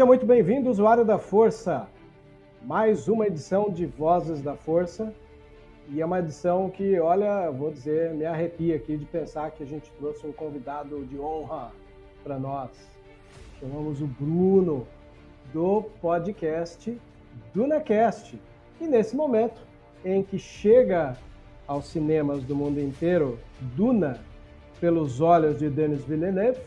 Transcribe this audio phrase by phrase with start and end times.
[0.00, 1.86] Seja muito bem-vindo, usuário da Força.
[2.62, 5.12] Mais uma edição de Vozes da Força.
[5.90, 9.66] E é uma edição que, olha, vou dizer, me arrepia aqui de pensar que a
[9.66, 11.70] gente trouxe um convidado de honra
[12.24, 12.70] para nós.
[13.60, 14.86] Chamamos o Bruno,
[15.52, 16.98] do podcast
[17.52, 18.40] DunaCast.
[18.80, 19.60] E nesse momento
[20.02, 21.14] em que chega
[21.68, 23.38] aos cinemas do mundo inteiro
[23.76, 24.18] Duna
[24.80, 26.58] pelos olhos de Denis Villeneuve,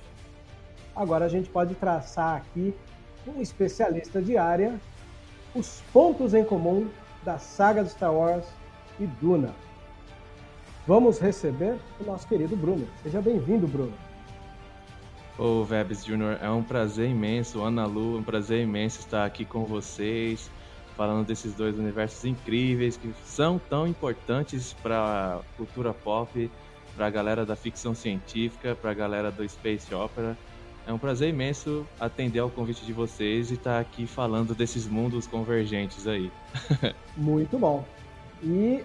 [0.95, 2.75] agora a gente pode traçar aqui
[3.27, 4.79] um especialista de área,
[5.55, 6.89] os pontos em comum
[7.23, 8.45] da saga de Star Wars
[8.99, 9.53] e Duna.
[10.85, 12.87] Vamos receber o nosso querido Bruno.
[13.01, 13.93] Seja bem-vindo, Bruno.
[15.37, 16.05] Ô, oh, Vebs
[16.41, 20.51] é um prazer imenso, Ana Lu, é um prazer imenso estar aqui com vocês,
[20.95, 26.51] falando desses dois universos incríveis que são tão importantes para a cultura pop,
[26.95, 30.37] para a galera da ficção científica, para a galera do space opera.
[30.85, 35.25] É um prazer imenso atender ao convite de vocês e estar aqui falando desses mundos
[35.25, 36.29] convergentes aí.
[37.15, 37.85] Muito bom.
[38.43, 38.83] E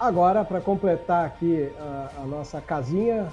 [0.00, 3.28] agora, para completar aqui a, a, nossa casinha,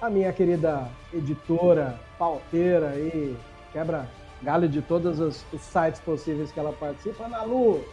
[0.00, 3.36] a minha querida editora, pauteira e
[3.72, 4.08] quebra
[4.40, 7.84] galho de todos os, os sites possíveis que ela participa, Ana Lu.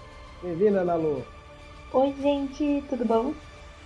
[0.43, 1.25] Bem-vinda, Ana Lu.
[1.91, 3.33] Oi, gente, tudo bom?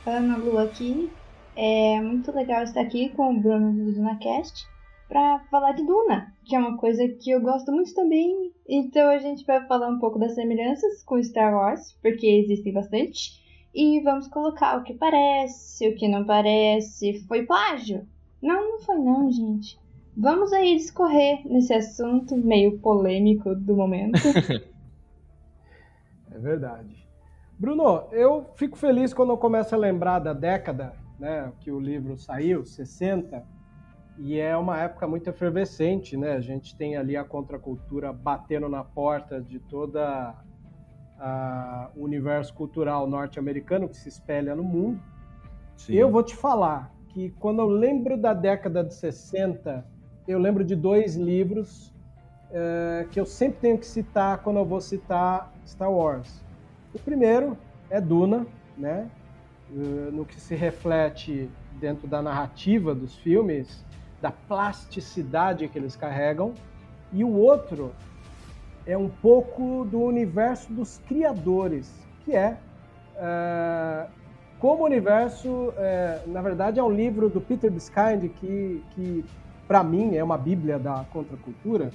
[0.05, 1.09] Ana Lu aqui.
[1.55, 4.69] É muito legal estar aqui com o Bruno do DunaCast
[5.11, 8.53] para falar de Duna, que é uma coisa que eu gosto muito também.
[8.65, 13.41] Então a gente vai falar um pouco das semelhanças com Star Wars, porque existem bastante.
[13.75, 17.25] E vamos colocar o que parece, o que não parece.
[17.27, 18.07] Foi plágio?
[18.41, 19.77] Não, não foi não, gente.
[20.15, 24.15] Vamos aí discorrer nesse assunto meio polêmico do momento.
[26.31, 27.05] é verdade.
[27.59, 32.17] Bruno, eu fico feliz quando eu começo a lembrar da década né, que o livro
[32.17, 33.45] saiu, 60,
[34.17, 36.33] e é uma época muito efervescente, né?
[36.33, 40.35] A gente tem ali a contracultura batendo na porta de toda
[41.95, 44.99] o universo cultural norte-americano que se espelha no mundo.
[45.77, 45.93] Sim.
[45.93, 49.85] Eu vou te falar que quando eu lembro da década de 60,
[50.27, 51.93] eu lembro de dois livros
[52.51, 56.43] é, que eu sempre tenho que citar quando eu vou citar Star Wars.
[56.93, 57.55] O primeiro
[57.89, 58.45] é Duna,
[58.77, 59.09] né?
[59.73, 61.49] Eh, no que se reflete
[61.79, 63.85] dentro da narrativa dos filmes,
[64.21, 66.53] da plasticidade que eles carregam,
[67.11, 67.91] e o outro
[68.85, 71.91] é um pouco do universo dos criadores,
[72.23, 72.57] que é,
[73.17, 74.07] é
[74.59, 79.25] como o universo, é, na verdade, é um livro do Peter Biskind que, que
[79.67, 81.91] para mim, é uma bíblia da contracultura,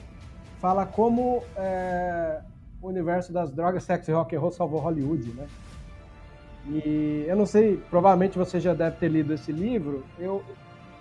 [0.59, 2.41] fala como é,
[2.81, 5.47] o universo das drogas, sexo e rock and roll salvou Hollywood, né?
[6.69, 10.05] E eu não sei, provavelmente você já deve ter lido esse livro.
[10.19, 10.43] Eu,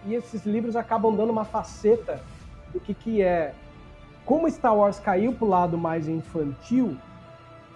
[0.06, 2.22] e esses livros acabam dando uma faceta
[2.72, 3.54] do que, que é
[4.26, 6.98] como Star Wars caiu para o lado mais infantil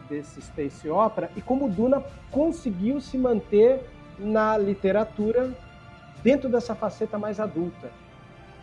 [0.09, 3.81] desse space opera e como Duna conseguiu se manter
[4.17, 5.51] na literatura
[6.23, 7.91] dentro dessa faceta mais adulta.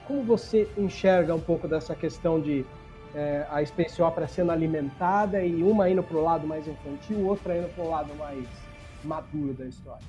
[0.07, 2.65] Como você enxerga um pouco dessa questão de
[3.15, 7.57] é, a space opera sendo alimentada e uma indo para o lado mais infantil, outra
[7.57, 8.47] indo para o lado mais
[9.03, 10.05] maduro da história?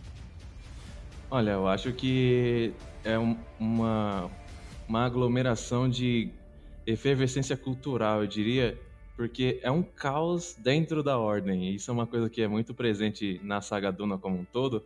[1.29, 2.73] Olha, eu acho que
[3.07, 4.29] é um, uma,
[4.87, 6.29] uma aglomeração de
[6.85, 8.77] efervescência cultural, eu diria,
[9.15, 11.73] porque é um caos dentro da ordem.
[11.73, 14.85] Isso é uma coisa que é muito presente na saga Duna como um todo.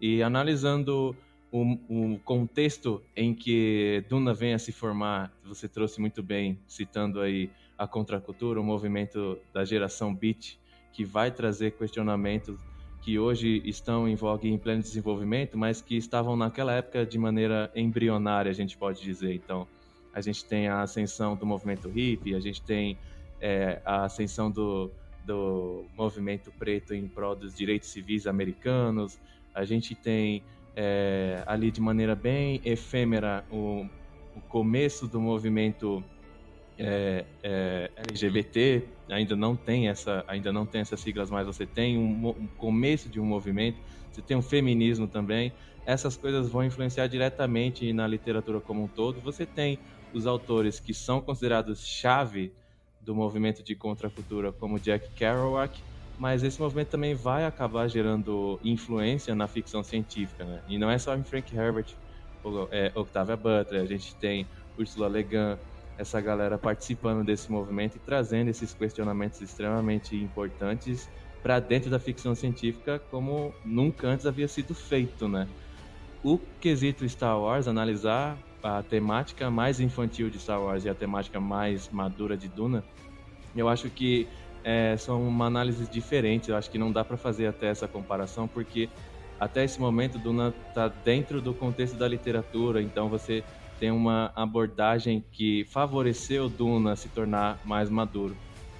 [0.00, 1.14] E analisando
[1.50, 7.20] o, o, contexto em que Duna vem a se formar, você trouxe muito bem, citando
[7.20, 10.58] aí a contracultura, o movimento da geração Beat,
[10.90, 12.58] que vai trazer questionamentos
[13.02, 17.70] que hoje estão em vogue em pleno desenvolvimento, mas que estavam naquela época de maneira
[17.74, 19.34] embrionária, a gente pode dizer.
[19.34, 19.66] Então,
[20.14, 22.96] a gente tem a ascensão do movimento hippie, a gente tem
[23.40, 24.92] é, a ascensão do,
[25.26, 29.18] do movimento preto em prol dos direitos civis americanos,
[29.52, 30.44] a gente tem
[30.76, 33.84] é, ali de maneira bem efêmera o,
[34.36, 36.04] o começo do movimento
[36.78, 41.98] é, é, LGBT ainda não tem essa ainda não tem essas siglas mas você tem
[41.98, 43.80] um, um, começo de um movimento
[44.10, 45.52] você tem um feminismo também
[45.84, 49.80] essas coisas vão influenciar diretamente na literatura como um todo você tem
[50.12, 52.54] os autores que são considerados chave
[53.02, 55.82] do movimento de contracultura, como Jack Kerouac,
[56.16, 60.62] mas esse movimento também vai acabar gerando influência na ficção científica, né?
[60.68, 61.96] E não é só em Frank Herbert,
[62.70, 64.48] é, Octavia Butler, a gente tem
[64.78, 65.58] Ursula Le Guin,
[65.98, 71.08] essa galera participando desse movimento e trazendo esses questionamentos extremamente importantes
[71.42, 75.48] para dentro da ficção científica como nunca antes havia sido feito, né?
[76.22, 81.40] O quesito Star Wars, analisar a temática mais infantil de Star Wars e a temática
[81.40, 82.84] mais madura de Duna,
[83.56, 84.28] eu acho que
[84.64, 86.50] é, são uma análise diferente.
[86.50, 88.88] Eu acho que não dá para fazer até essa comparação, porque
[89.38, 93.44] até esse momento Duna está dentro do contexto da literatura, então você
[93.82, 98.36] tem uma abordagem que favoreceu Duna se tornar mais maduro.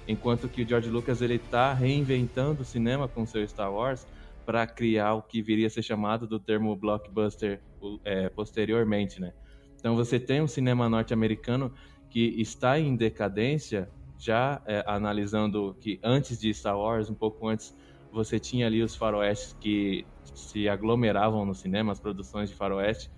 [0.07, 4.07] Enquanto que o George Lucas ele está reinventando o cinema com seu Star Wars
[4.45, 7.61] para criar o que viria a ser chamado do termo blockbuster
[8.05, 9.33] é, posteriormente, né?
[9.77, 11.73] Então você tem um cinema norte-americano
[12.09, 17.73] que está em decadência, já é, analisando que antes de Star Wars, um pouco antes,
[18.09, 23.09] você tinha ali os faroestes que se aglomeravam no cinema, as produções de faroeste,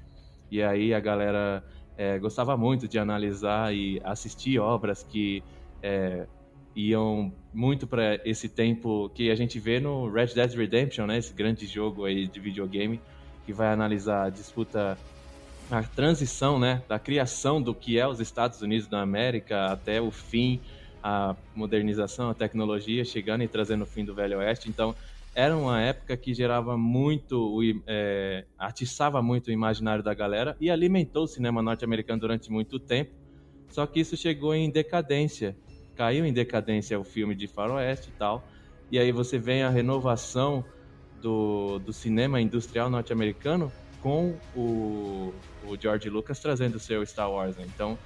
[0.49, 1.63] e aí a galera
[1.97, 5.43] é, gostava muito de analisar e assistir obras que
[5.81, 6.27] é,
[6.75, 11.17] iam muito para esse tempo que a gente vê no Red Dead Redemption, né?
[11.17, 12.99] Esse grande jogo aí de videogame
[13.45, 14.97] que vai analisar a disputa
[15.69, 20.11] a transição, né, da criação do que é os Estados Unidos da América até o
[20.11, 20.61] fim,
[21.01, 24.69] a modernização, a tecnologia chegando e trazendo o fim do Velho Oeste.
[24.69, 24.95] Então,
[25.35, 31.25] era uma época que gerava muito, é, atiçava muito o imaginário da galera e alimentou
[31.25, 33.11] o cinema norte-americano durante muito tempo.
[33.69, 35.53] Só que isso chegou em decadência,
[35.93, 38.47] caiu em decadência o filme de faroeste e tal.
[38.89, 40.63] E aí você vem a renovação
[41.21, 45.33] do, do cinema industrial norte-americano com o,
[45.65, 47.65] o George Lucas trazendo o seu Star Wars, né?
[47.67, 47.97] Então,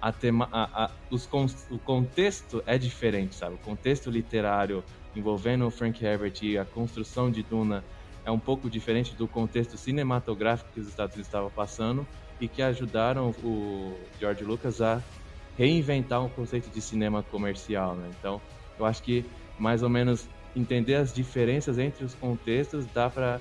[0.00, 1.28] a tema, a, a, os,
[1.68, 3.56] o contexto é diferente, sabe?
[3.56, 4.82] O contexto literário
[5.14, 7.84] envolvendo o Frank Herbert e a construção de Duna
[8.24, 12.06] é um pouco diferente do contexto cinematográfico que os Estados Unidos estavam passando
[12.40, 15.02] e que ajudaram o George Lucas a
[15.56, 18.10] reinventar um conceito de cinema comercial, né?
[18.18, 18.40] Então,
[18.78, 19.24] eu acho que
[19.58, 23.40] mais ou menos entender as diferenças entre os contextos dá para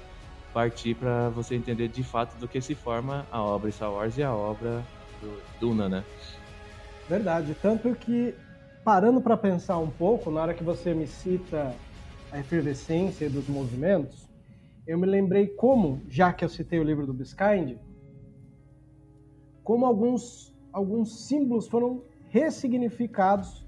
[0.53, 4.23] partir para você entender de fato do que se forma a obra Star Wars e
[4.23, 4.85] a obra
[5.21, 6.03] do Duna, né?
[7.07, 8.35] Verdade, tanto que
[8.89, 11.75] parando para pensar um pouco, na hora que você me cita
[12.31, 14.27] a efervescência dos movimentos,
[14.87, 17.77] eu me lembrei como, já que eu citei o livro do Biskind,
[19.63, 23.63] como alguns, alguns símbolos foram ressignificados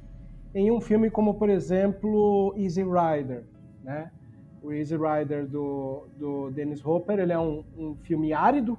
[0.55, 3.43] em um filme como, por exemplo, Easy Rider,
[3.83, 4.11] né?
[4.59, 8.75] o Easy Rider do, do Dennis Hopper, ele é um, um filme árido,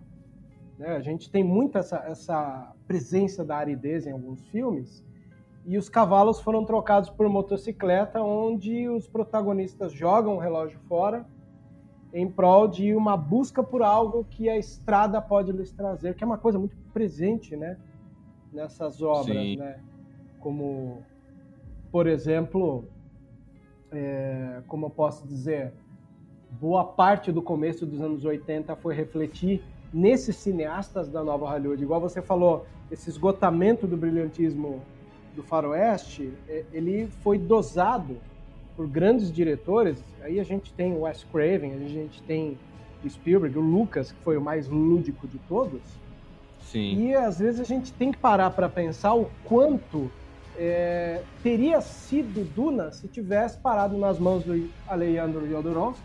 [0.76, 0.88] né?
[0.88, 5.04] a gente tem muito essa, essa presença da aridez em alguns filmes,
[5.64, 11.24] e os cavalos foram trocados por motocicleta, onde os protagonistas jogam o relógio fora
[12.12, 16.26] em prol de uma busca por algo que a estrada pode lhes trazer, que é
[16.26, 17.78] uma coisa muito presente, né,
[18.52, 19.56] nessas obras, Sim.
[19.56, 19.80] né,
[20.38, 21.02] como,
[21.90, 22.84] por exemplo,
[23.90, 25.72] é, como eu posso dizer,
[26.60, 31.82] boa parte do começo dos anos 80 foi refletir nesses cineastas da nova Hollywood.
[31.82, 34.82] Igual você falou, esse esgotamento do brilhantismo
[35.34, 38.16] do faroeste, é, ele foi dosado
[38.76, 40.02] por grandes diretores.
[40.22, 42.58] Aí a gente tem o Wes Craven, a gente tem
[43.04, 45.80] o Spielberg, o Lucas, que foi o mais lúdico de todos.
[46.60, 47.08] Sim.
[47.08, 50.10] E às vezes a gente tem que parar para pensar o quanto
[50.56, 56.02] é, teria sido Duna se tivesse parado nas mãos do Alejandro Jodorowsky,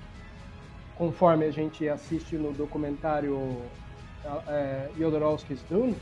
[0.97, 3.57] conforme a gente assiste no documentário
[4.47, 5.95] é, Jodorowsky's Dune,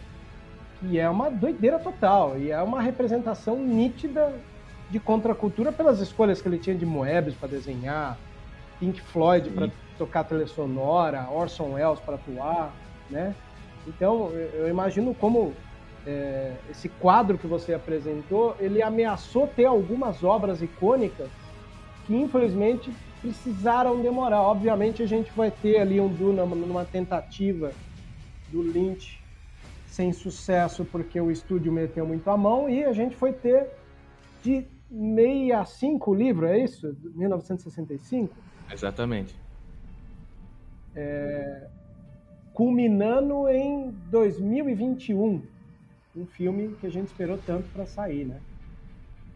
[0.85, 4.33] que é uma doideira total e é uma representação nítida
[4.89, 8.17] de contracultura pelas escolhas que ele tinha de Moebius para desenhar,
[8.79, 12.73] Pink Floyd para tocar trilha sonora, Orson Welles para atuar,
[13.09, 13.33] né?
[13.87, 15.53] Então eu imagino como
[16.05, 21.29] é, esse quadro que você apresentou, ele ameaçou ter algumas obras icônicas
[22.05, 24.41] que infelizmente precisaram demorar.
[24.43, 27.71] Obviamente a gente vai ter ali um Duna numa tentativa
[28.51, 29.24] do Lynch
[29.95, 33.65] sem sucesso porque o estúdio meteu muito a mão e a gente foi ter
[34.43, 36.95] de 65 o livro, é isso?
[37.15, 38.35] 1965?
[38.69, 39.33] Exatamente.
[40.93, 41.67] É,
[42.53, 45.41] culminando em 2021,
[46.17, 48.41] um filme que a gente esperou tanto para sair, né?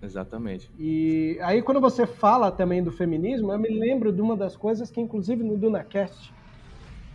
[0.02, 0.70] Exatamente.
[0.78, 4.92] E aí quando você fala também do feminismo, eu me lembro de uma das coisas
[4.92, 6.34] que inclusive no DunaCast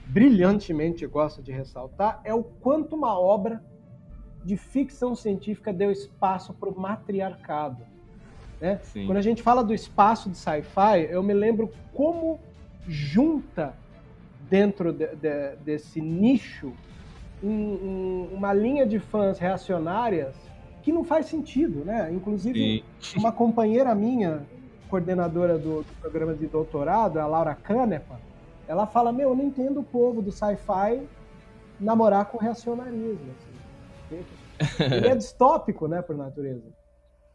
[0.07, 3.63] brilhantemente gosta de ressaltar, é o quanto uma obra
[4.45, 7.83] de ficção científica deu espaço para o matriarcado.
[8.61, 8.81] Né?
[9.07, 12.39] Quando a gente fala do espaço de sci-fi, eu me lembro como
[12.87, 13.75] junta
[14.49, 16.73] dentro de, de, desse nicho
[17.43, 20.35] um, um, uma linha de fãs reacionárias
[20.83, 22.11] que não faz sentido, né?
[22.13, 23.19] Inclusive, Sim.
[23.19, 24.43] uma companheira minha,
[24.89, 28.21] coordenadora do, do, programa de doutorado, a Laura Canepa,
[28.67, 31.03] ela fala, meu, eu não entendo o povo do sci-fi
[31.81, 33.31] namorar com reacionarismo.
[34.11, 34.25] Assim.
[34.81, 36.63] Ele é distópico, né, por natureza.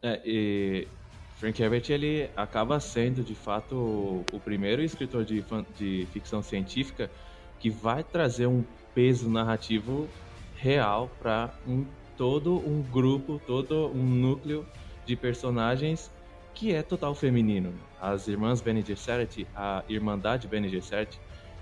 [0.02, 0.88] É, e
[1.34, 5.44] Frank Herbert ele acaba sendo de fato o primeiro escritor de,
[5.76, 7.10] de ficção científica
[7.58, 10.08] que vai trazer um peso narrativo
[10.56, 11.84] real para um
[12.16, 14.66] todo um grupo, todo um núcleo
[15.06, 16.10] de personagens
[16.54, 17.72] que é total feminino.
[18.00, 21.20] As irmãs Bene Gesserit, a Irmandade Bene Gesserit,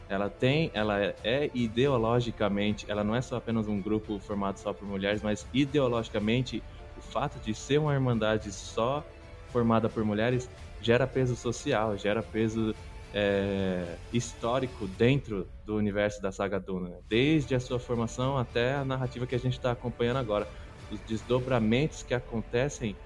[0.08, 4.88] ela tem, ela é ideologicamente, ela não é só apenas um grupo formado só por
[4.88, 6.62] mulheres, mas ideologicamente
[6.96, 9.04] o fato de ser uma irmandade só
[9.50, 10.48] formada por mulheres
[10.80, 12.74] gera peso social, gera peso
[13.12, 16.98] é, histórico dentro do universo da saga Duna, né?
[17.08, 20.48] desde a sua formação até a narrativa que a gente está acompanhando agora.
[20.90, 22.96] Os desdobramentos que acontecem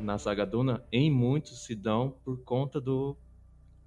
[0.00, 3.16] na saga Duna, em muitos se dão por conta do,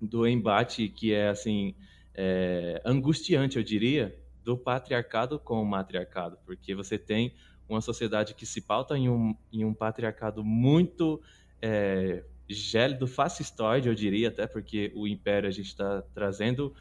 [0.02, 1.76] do embate que é assim
[2.14, 7.34] é, angustiante, eu diria, do patriarcado com o matriarcado, porque você tem
[7.68, 11.22] uma sociedade que se pauta em um, em um patriarcado muito
[11.62, 16.74] é, gélido, fascistoide, eu diria, até porque o Império a gente está trazendo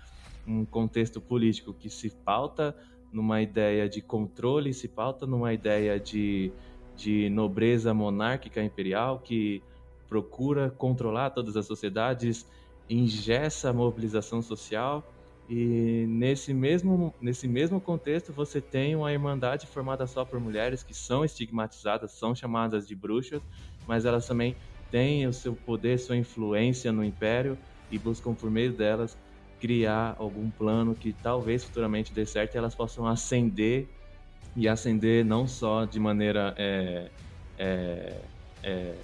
[0.46, 2.74] um contexto político que se pauta
[3.12, 6.52] numa ideia de controle, se pauta numa ideia de,
[6.96, 9.64] de nobreza monárquica imperial que
[10.08, 12.46] procura controlar todas as sociedades,
[12.88, 15.12] ingessa a mobilização social.
[15.48, 20.94] E nesse mesmo, nesse mesmo contexto você tem uma irmandade formada só por mulheres que
[20.94, 23.42] são estigmatizadas, são chamadas de bruxas,
[23.86, 24.56] mas elas também
[24.90, 27.58] têm o seu poder, sua influência no império
[27.90, 29.16] e buscam por meio delas
[29.58, 33.90] criar algum plano que talvez futuramente dê certo e elas possam ascender
[34.56, 37.10] e ascender não só de maneira é,
[37.58, 38.20] é,
[38.62, 38.94] é,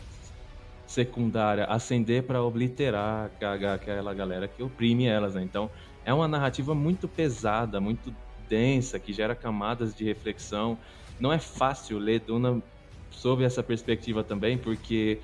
[0.86, 5.34] secundária, ascender para obliterar aquela galera que oprime elas.
[5.34, 5.42] Né?
[5.42, 5.70] Então
[6.04, 8.14] é uma narrativa muito pesada, muito
[8.48, 10.78] densa, que gera camadas de reflexão.
[11.20, 12.62] Não é fácil ler Duna
[13.10, 15.20] sob essa perspectiva também, porque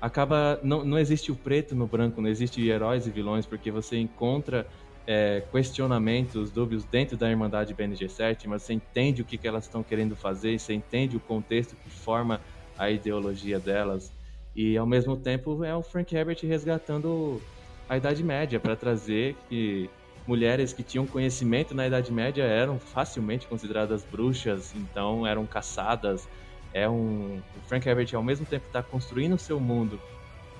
[0.00, 3.98] acaba não, não existe o preto no branco, não existe heróis e vilões, porque você
[3.98, 4.66] encontra
[5.08, 9.64] é, questionamentos, dúbios dentro da Irmandade Bene Gesserit, mas você entende o que, que elas
[9.64, 12.42] estão querendo fazer, você entende o contexto que forma
[12.76, 14.12] a ideologia delas,
[14.54, 17.40] e ao mesmo tempo é o Frank Herbert resgatando
[17.88, 19.88] a Idade Média para trazer que
[20.26, 26.28] mulheres que tinham conhecimento na Idade Média eram facilmente consideradas bruxas, então eram caçadas,
[26.74, 29.98] é um o Frank Herbert ao mesmo tempo está construindo o seu mundo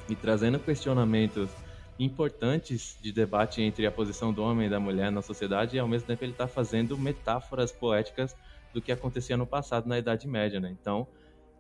[0.09, 1.51] e trazendo questionamentos
[1.99, 5.89] importantes de debate entre a posição do homem e da mulher na sociedade e ao
[5.89, 8.37] mesmo tempo ele está fazendo metáforas poéticas
[8.73, 10.75] do que acontecia no passado na Idade Média, né?
[10.81, 11.07] Então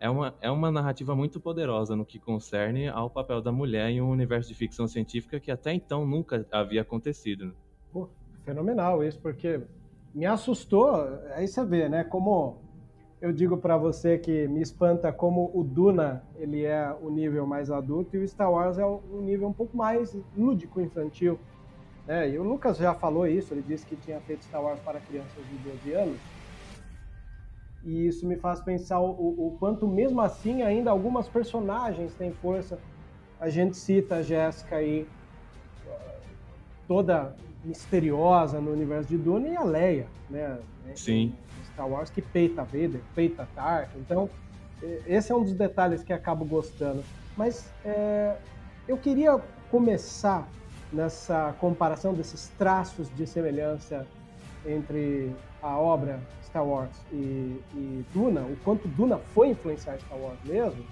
[0.01, 4.01] é uma, é uma narrativa muito poderosa no que concerne ao papel da mulher em
[4.01, 7.47] um universo de ficção científica que até então nunca havia acontecido.
[7.47, 7.53] Né?
[7.93, 8.09] Pô,
[8.45, 9.61] fenomenal isso, porque
[10.15, 10.95] me assustou,
[11.35, 12.63] aí você vê, né, como
[13.21, 17.71] eu digo para você que me espanta como o Duna ele é o nível mais
[17.71, 21.39] adulto e o Star Wars é um nível um pouco mais lúdico, infantil.
[22.07, 25.01] É, e o Lucas já falou isso, ele disse que tinha feito Star Wars para
[25.01, 26.21] crianças de 12 anos.
[27.85, 32.79] E isso me faz pensar o, o quanto, mesmo assim, ainda algumas personagens têm força.
[33.41, 35.07] A gente cita a Jéssica aí,
[36.87, 37.35] toda
[37.65, 40.59] misteriosa no universo de Duna, e a Leia, né?
[40.95, 41.35] Sim.
[41.79, 43.91] Star Wars que peita Vader, peita Tark.
[43.97, 44.29] Então,
[45.07, 47.05] esse é um dos detalhes que acabo gostando.
[47.37, 48.37] Mas é,
[48.89, 50.49] eu queria começar
[50.93, 54.05] nessa comparação desses traços de semelhança
[54.67, 55.33] entre
[55.63, 60.85] a obra Star Wars e, e Duna, o quanto Duna foi influenciar Star Wars mesmo,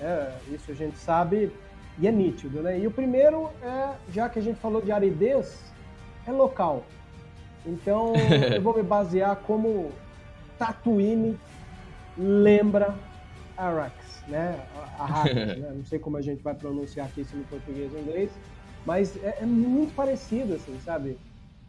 [0.00, 1.50] é, isso a gente sabe
[1.98, 2.78] e é nítido, né?
[2.78, 5.72] E o primeiro é, já que a gente falou de aridez,
[6.26, 6.84] é local.
[7.66, 8.12] Então
[8.54, 9.90] eu vou me basear como
[10.58, 11.40] Tatooine
[12.16, 13.00] lembra
[13.56, 14.66] Arax, né?
[14.98, 15.72] Arrakis, né?
[15.74, 18.32] Não sei como a gente vai pronunciar aqui isso no português ou inglês,
[18.84, 21.18] mas é, é muito parecido, assim, sabe?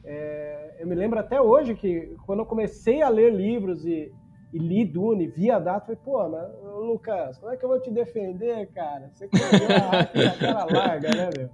[0.03, 4.12] É, eu me lembro até hoje que quando eu comecei a ler livros e,
[4.53, 7.81] e li Dune, vi a data, falei, pô, mas Lucas, como é que eu vou
[7.81, 9.12] te defender, cara?
[9.13, 11.50] Você correu a cara larga, né, meu?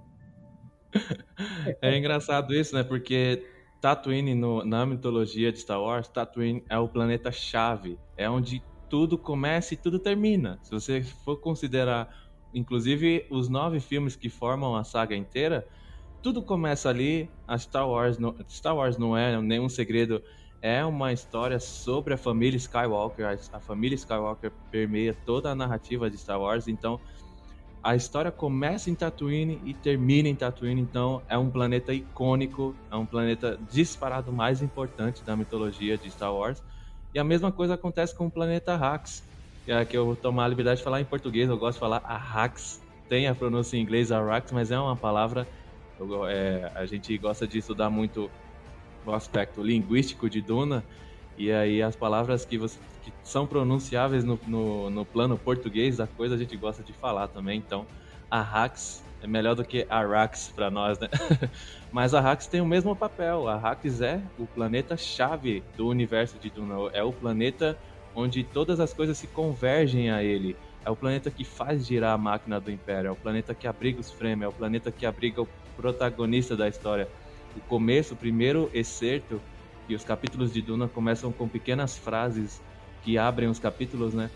[1.82, 2.82] É engraçado isso, né?
[2.82, 3.44] Porque
[3.86, 9.16] Tatooine, no, na mitologia de Star Wars, Tatooine é o planeta chave, é onde tudo
[9.16, 10.58] começa e tudo termina.
[10.64, 12.08] Se você for considerar,
[12.52, 15.64] inclusive, os nove filmes que formam a saga inteira,
[16.20, 17.32] tudo começa ali.
[17.46, 20.20] A Star Wars, não, Star Wars não é nenhum segredo,
[20.60, 23.24] é uma história sobre a família Skywalker.
[23.24, 27.00] A, a família Skywalker permeia toda a narrativa de Star Wars, então
[27.86, 32.96] a história começa em Tatooine e termina em Tatooine, então é um planeta icônico, é
[32.96, 36.60] um planeta disparado mais importante da mitologia de Star Wars.
[37.14, 39.22] E a mesma coisa acontece com o planeta Hax,
[39.64, 41.80] que é que eu vou tomar a liberdade de falar em português, eu gosto de
[41.80, 42.80] falar Arrax.
[43.08, 45.46] Tem a pronúncia em inglês Arrax, mas é uma palavra
[45.96, 48.28] eu, é, a gente gosta de estudar muito
[49.04, 50.84] o aspecto linguístico de Duna,
[51.38, 56.06] e aí as palavras que, você, que são pronunciáveis no, no, no, plano português da
[56.06, 57.58] coisa a gente gosta de falar também.
[57.58, 57.86] Então,
[58.30, 61.08] Arrax é melhor do que Arax para nós, né?
[61.92, 63.48] Mas Arrax tem o mesmo papel.
[63.48, 66.90] Arrax é o planeta-chave do universo de Duna.
[66.92, 67.78] É o planeta
[68.14, 70.56] onde todas as coisas se convergem a ele.
[70.84, 73.08] É o planeta que faz girar a máquina do Império.
[73.08, 74.44] É o planeta que abriga os Fremen.
[74.44, 77.08] É o planeta que abriga o protagonista da história.
[77.56, 79.40] O começo, o primeiro excerto
[79.88, 82.60] e os capítulos de Duna começam com pequenas frases
[83.02, 84.30] que abrem os capítulos, né?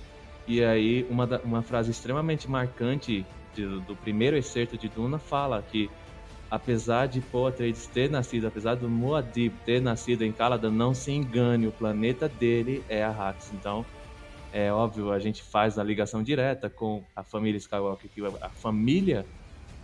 [0.46, 5.90] E aí uma, uma frase extremamente marcante de, do primeiro excerto de Duna fala que
[6.50, 11.68] apesar de Poe ter nascido, apesar do Muad'Dib ter nascido em Caladan, não se engane,
[11.68, 13.52] o planeta dele é Arrakis.
[13.52, 13.86] Então,
[14.52, 19.28] é óbvio, a gente faz a ligação direta com a família Skywalker, que a família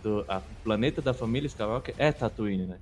[0.03, 2.81] do a planeta da família Skywalker é Tatooine, né?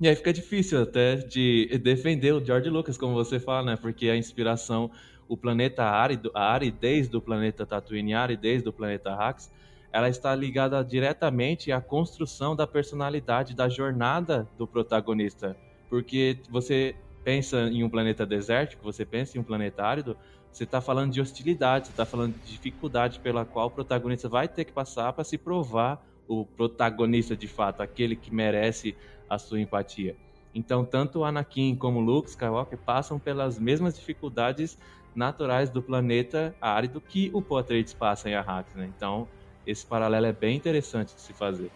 [0.00, 3.76] E aí fica difícil até de defender o George Lucas, como você fala, né?
[3.76, 4.90] Porque a inspiração,
[5.26, 9.50] o planeta árido, a aridez do planeta Tatooine, a aridez do planeta Hax,
[9.92, 15.56] ela está ligada diretamente à construção da personalidade, da jornada do protagonista.
[15.90, 20.16] Porque você pensa em um planeta desértico, você pensa em um planeta árido,
[20.52, 24.46] você está falando de hostilidade, você está falando de dificuldade pela qual o protagonista vai
[24.46, 28.94] ter que passar para se provar o protagonista de fato, aquele que merece
[29.28, 30.16] a sua empatia.
[30.54, 34.78] Então, tanto Anakin como Luke Skywalker passam pelas mesmas dificuldades
[35.14, 37.64] naturais do planeta árido que o Poe
[37.98, 38.88] passa em Arrakis, né?
[38.96, 39.28] Então,
[39.66, 41.70] esse paralelo é bem interessante de se fazer.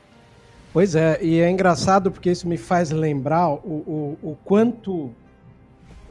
[0.72, 5.12] Pois é, e é engraçado porque isso me faz lembrar o, o, o quanto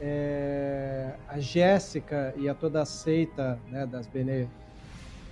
[0.00, 4.48] é, a Jéssica e a toda a seita né, das Bene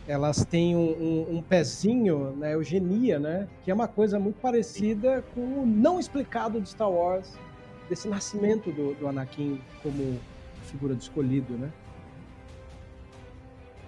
[0.06, 3.48] elas têm um, um, um, pezinho na eugenia, né?
[3.64, 7.32] Que é uma coisa muito parecida com o não explicado de Star Wars,
[7.88, 10.18] desse nascimento do, do Anakin como
[10.64, 11.70] figura do escolhido, né?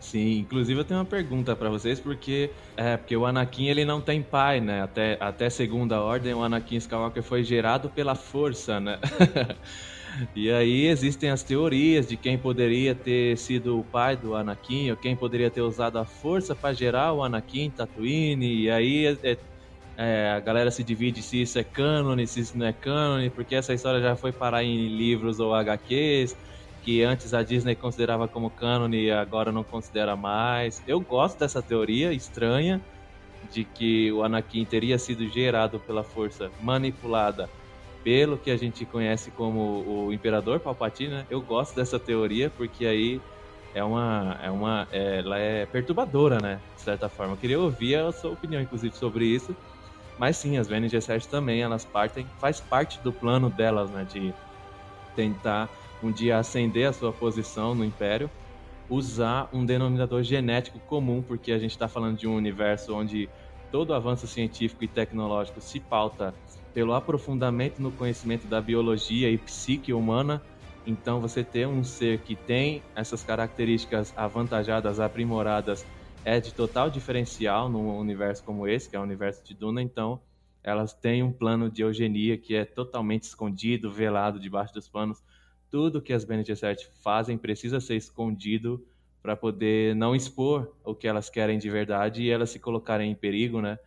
[0.01, 4.01] Sim, inclusive eu tenho uma pergunta para vocês, porque é porque o Anakin ele não
[4.01, 4.83] tem pai, né?
[4.83, 8.99] Até, até segunda ordem, o Anakin Skywalker foi gerado pela força, né?
[10.35, 14.97] E aí existem as teorias de quem poderia ter sido o pai do Anakin, ou
[14.97, 19.39] quem poderia ter usado a força para gerar o Anakin Tatooine, e aí é,
[19.97, 23.55] é, a galera se divide se isso é cânone, se isso não é cânone, porque
[23.55, 26.37] essa história já foi parar em livros ou HQs,
[26.83, 30.83] que antes a Disney considerava como cânone e agora não considera mais.
[30.87, 32.81] Eu gosto dessa teoria estranha
[33.53, 37.49] de que o Anakin teria sido gerado pela força manipulada
[38.03, 41.27] pelo que a gente conhece como o Imperador Palpatine, né?
[41.31, 43.21] Eu gosto dessa teoria porque aí
[43.75, 46.61] é uma, é uma, é, ela é perturbadora, né?
[46.75, 47.35] De certa forma.
[47.35, 49.57] Eu queria ouvir a sua opinião, inclusive, sobre isso.
[50.19, 54.05] Mas sim, as Bene Gesserit também, elas partem, faz parte do plano delas, né?
[54.05, 54.35] De
[55.17, 55.71] tentar
[56.03, 58.31] um dia ascender a sua posição no Império,
[58.89, 63.29] usar um denominador genético comum, porque a gente está falando de um universo onde
[63.71, 66.35] todo avanço científico e tecnológico se pauta
[66.75, 70.43] pelo aprofundamento no conhecimento da biologia e psique humana.
[70.87, 75.85] Então, você ter um ser que tem essas características avantajadas, aprimoradas,
[76.25, 79.83] é de total diferencial num universo como esse, que é o universo de Duna.
[79.83, 80.21] Então,
[80.63, 85.23] elas têm um plano de eugenia que é totalmente escondido, velado debaixo dos panos.
[85.71, 88.85] Tudo que as Bene Gesserit fazem precisa ser escondido
[89.23, 93.15] para poder não expor o que elas querem de verdade e elas se colocarem em
[93.15, 93.79] perigo, né?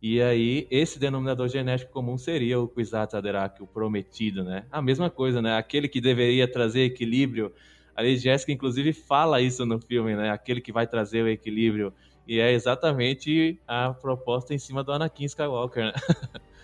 [0.00, 4.66] E aí, esse denominador genético comum seria o Kwisatz Haderach, o prometido, né?
[4.70, 5.56] A mesma coisa, né?
[5.56, 7.52] Aquele que deveria trazer equilíbrio.
[7.94, 10.30] A Lady Jessica, inclusive, fala isso no filme, né?
[10.30, 11.94] Aquele que vai trazer o equilíbrio.
[12.26, 15.92] E é exatamente a proposta em cima do Anakin Skywalker, né?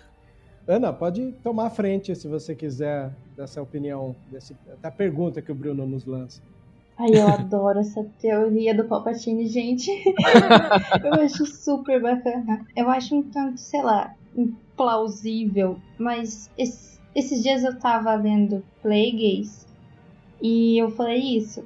[0.66, 5.54] Ana, pode tomar a frente se você quiser dessa opinião, dessa da pergunta que o
[5.54, 6.40] Bruno nos lança.
[7.02, 9.90] Ai, eu adoro essa teoria do Palpatine, gente.
[11.02, 12.64] eu acho super bacana.
[12.76, 19.66] Eu acho um tanto, sei lá, implausível, mas esse, esses dias eu tava lendo Plagueis
[20.40, 21.64] e eu falei isso.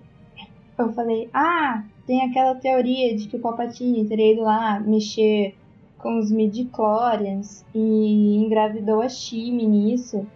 [0.78, 5.54] Eu falei, ah, tem aquela teoria de que o Palpatine teria ido lá mexer
[5.98, 10.26] com os midichlorians e engravidou a Shimi nisso.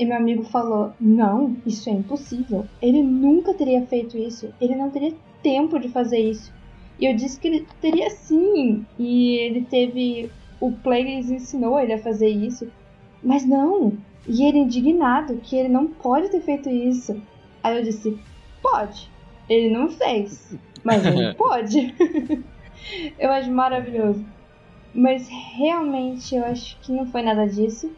[0.00, 2.66] E meu amigo falou: Não, isso é impossível.
[2.80, 4.48] Ele nunca teria feito isso.
[4.58, 6.50] Ele não teria tempo de fazer isso.
[6.98, 8.86] E eu disse que ele teria sim.
[8.98, 10.32] E ele teve.
[10.58, 12.66] O Plagueis ensinou ele a fazer isso.
[13.22, 13.92] Mas não.
[14.26, 17.20] E ele indignado que ele não pode ter feito isso.
[17.62, 18.18] Aí eu disse:
[18.62, 19.10] Pode.
[19.50, 21.94] Ele não fez, mas ele pode.
[23.20, 24.24] eu acho maravilhoso.
[24.94, 27.94] Mas realmente eu acho que não foi nada disso.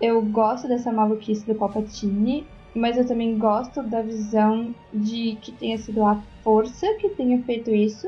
[0.00, 5.78] Eu gosto dessa maluquice do Palpatine, mas eu também gosto da visão de que tenha
[5.78, 8.06] sido a força que tenha feito isso,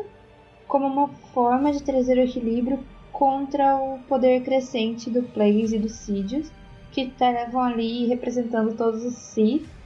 [0.69, 5.93] como uma forma de trazer o equilíbrio contra o poder crescente do Plagueis e dos
[5.93, 6.53] Sidious,
[6.93, 9.81] que estavam ali representando todos os Sith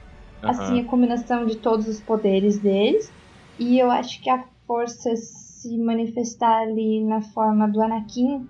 [0.45, 0.49] Uhum.
[0.49, 3.11] Assim, a combinação de todos os poderes deles.
[3.57, 8.47] E eu acho que a força se manifestar ali na forma do Anakin,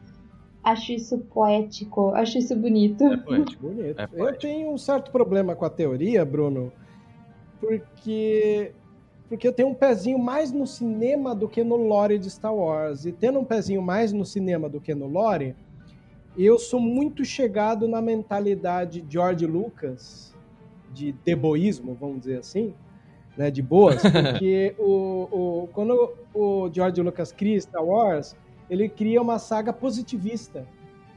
[0.66, 3.04] acho isso poético, acho isso bonito.
[3.04, 3.68] É poético.
[3.68, 4.00] bonito.
[4.00, 4.18] É poético.
[4.18, 6.74] Eu tenho um certo problema com a teoria, Bruno,
[7.60, 8.74] porque
[9.30, 13.06] porque eu tenho um pezinho mais no cinema do que no lore de Star Wars.
[13.06, 15.56] E tendo um pezinho mais no cinema do que no lore,
[16.38, 20.34] eu sou muito chegado na mentalidade George Lucas
[20.94, 22.74] de deboísmo, vamos dizer assim,
[23.36, 28.36] né, de boas, porque o, o, quando o George Lucas cria Star Wars,
[28.70, 30.66] ele cria uma saga positivista.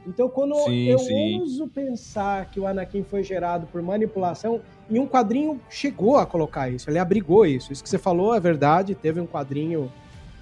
[0.07, 1.39] Então, quando sim, eu sim.
[1.39, 6.69] ouso pensar que o Anakin foi gerado por manipulação, e um quadrinho chegou a colocar
[6.69, 7.71] isso, ele abrigou isso.
[7.71, 9.91] Isso que você falou é verdade, teve um quadrinho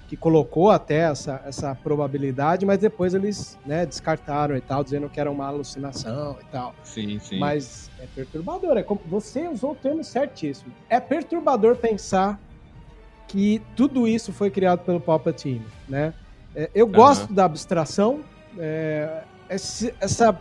[0.08, 5.20] que colocou até essa, essa probabilidade, mas depois eles né, descartaram e tal, dizendo que
[5.20, 6.74] era uma alucinação e tal.
[6.82, 7.38] Sim, sim.
[7.38, 10.72] Mas é perturbador, é como, você usou o termo certíssimo.
[10.88, 12.40] É perturbador pensar
[13.26, 16.14] que tudo isso foi criado pelo Palpatine, né?
[16.58, 18.24] É, eu gosto da abstração,
[18.58, 20.36] é, esse, essa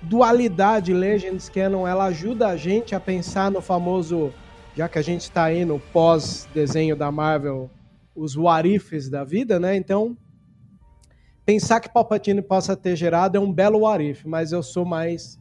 [0.00, 4.32] dualidade Legends Canon, ela ajuda a gente a pensar no famoso,
[4.76, 7.68] já que a gente está aí no pós-desenho da Marvel
[8.14, 9.74] os warifs da vida, né?
[9.74, 10.16] Então,
[11.44, 15.36] pensar que Palpatine possa ter gerado é um belo warif, mas eu sou mais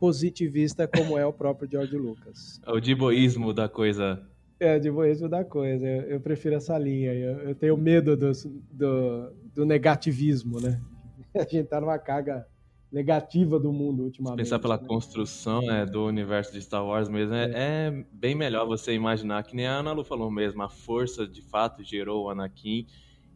[0.00, 2.60] positivista como é o próprio George Lucas.
[2.66, 4.20] É o diboísmo da coisa.
[4.60, 5.86] É, o diboísmo da coisa.
[5.86, 7.14] Eu, eu prefiro essa linha.
[7.14, 8.32] Eu, eu tenho medo do,
[8.72, 10.80] do, do negativismo, né?
[11.34, 12.46] A gente tá numa carga
[12.90, 14.38] negativa do mundo ultimamente.
[14.38, 14.86] Pensar pela né?
[14.86, 17.52] construção né, do universo de Star Wars mesmo, é, é.
[17.54, 21.42] é, bem melhor você imaginar, que nem a Ana Lu falou mesmo, a força de
[21.42, 22.86] fato gerou o Anakin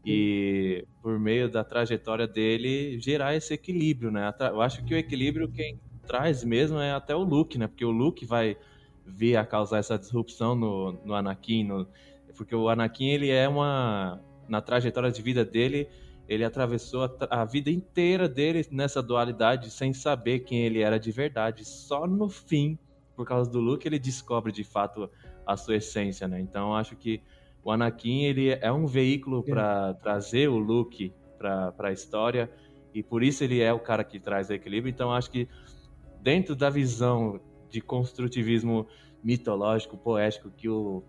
[0.04, 4.32] e por meio da trajetória dele gerar esse equilíbrio, né?
[4.40, 7.68] Eu acho que o equilíbrio quem traz mesmo é até o Luke, né?
[7.68, 8.56] Porque o Luke vai
[9.14, 11.87] vir a causar essa disrupção no, no Anakin, no,
[12.37, 15.88] porque o Anakin ele é uma na trajetória de vida dele
[16.29, 21.11] ele atravessou a, a, vida inteira dele nessa dualidade sem saber quem ele era de
[21.11, 21.64] verdade.
[21.64, 22.79] Só no fim,
[23.14, 25.11] por causa do Luke, ele descobre de fato
[25.46, 26.40] a sua essência, né?
[26.40, 27.20] Então acho que
[27.62, 32.51] o Anakin ele é um veículo para trazer o Luke para a história
[32.94, 34.90] e por isso ele é o cara que traz o equilíbrio.
[34.90, 35.48] Então acho que
[36.20, 37.40] dentro da visão
[37.72, 38.87] de construtivismo
[39.24, 41.02] mitológico, poético que o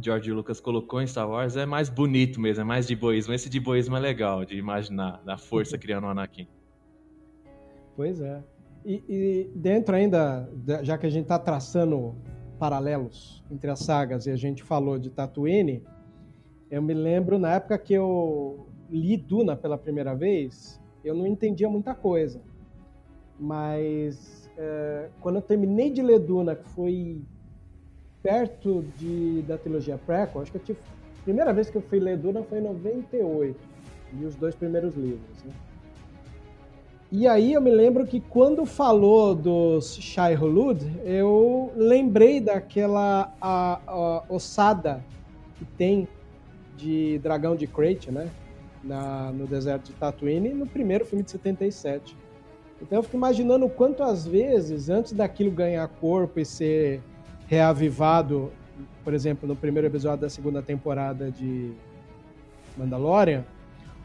[0.00, 3.32] George Lucas colocou em Star Wars é mais bonito mesmo, é mais de boísmo.
[3.32, 6.48] Esse de boísmo é legal de imaginar, da força criando o Anakin.
[7.96, 8.42] Pois é.
[8.84, 10.50] E, e dentro ainda,
[10.82, 12.16] já que a gente está traçando
[12.58, 15.82] paralelos entre as sagas e a gente falou de Tatooine,
[16.70, 21.68] eu me lembro na época que eu li Duna pela primeira vez, eu não entendia
[21.68, 22.42] muita coisa.
[23.38, 27.22] Mas é, quando eu terminei de ler Duna, que foi
[28.22, 30.78] perto de, da trilogia prequel, acho que eu tive,
[31.20, 33.58] a primeira vez que eu fui ler Duna foi em 98,
[34.14, 35.42] li os dois primeiros livros.
[35.44, 35.52] Né?
[37.16, 43.80] E aí eu me lembro que quando falou dos Shai Hulud, eu lembrei daquela a,
[43.86, 45.04] a, ossada
[45.56, 46.08] que tem
[46.76, 48.28] de dragão de Crate, né?
[48.82, 52.16] Na, no deserto de Tatooine, no primeiro filme de 77.
[52.84, 57.00] Então eu fico imaginando quantas vezes, antes daquilo ganhar corpo e ser
[57.46, 58.52] reavivado,
[59.02, 61.72] por exemplo, no primeiro episódio da segunda temporada de
[62.76, 63.42] Mandalorian,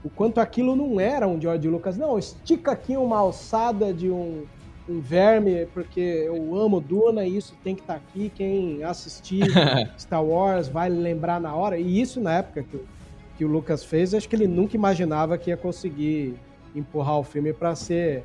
[0.01, 1.97] o quanto aquilo não era um George Lucas.
[1.97, 4.45] Não, estica aqui uma alçada de um,
[4.87, 8.31] um verme, porque eu amo Duna e isso tem que estar tá aqui.
[8.33, 9.43] Quem assistir
[9.99, 11.77] Star Wars vai lembrar na hora.
[11.77, 12.79] E isso na época que,
[13.37, 16.35] que o Lucas fez, acho que ele nunca imaginava que ia conseguir
[16.73, 18.23] empurrar o filme para ser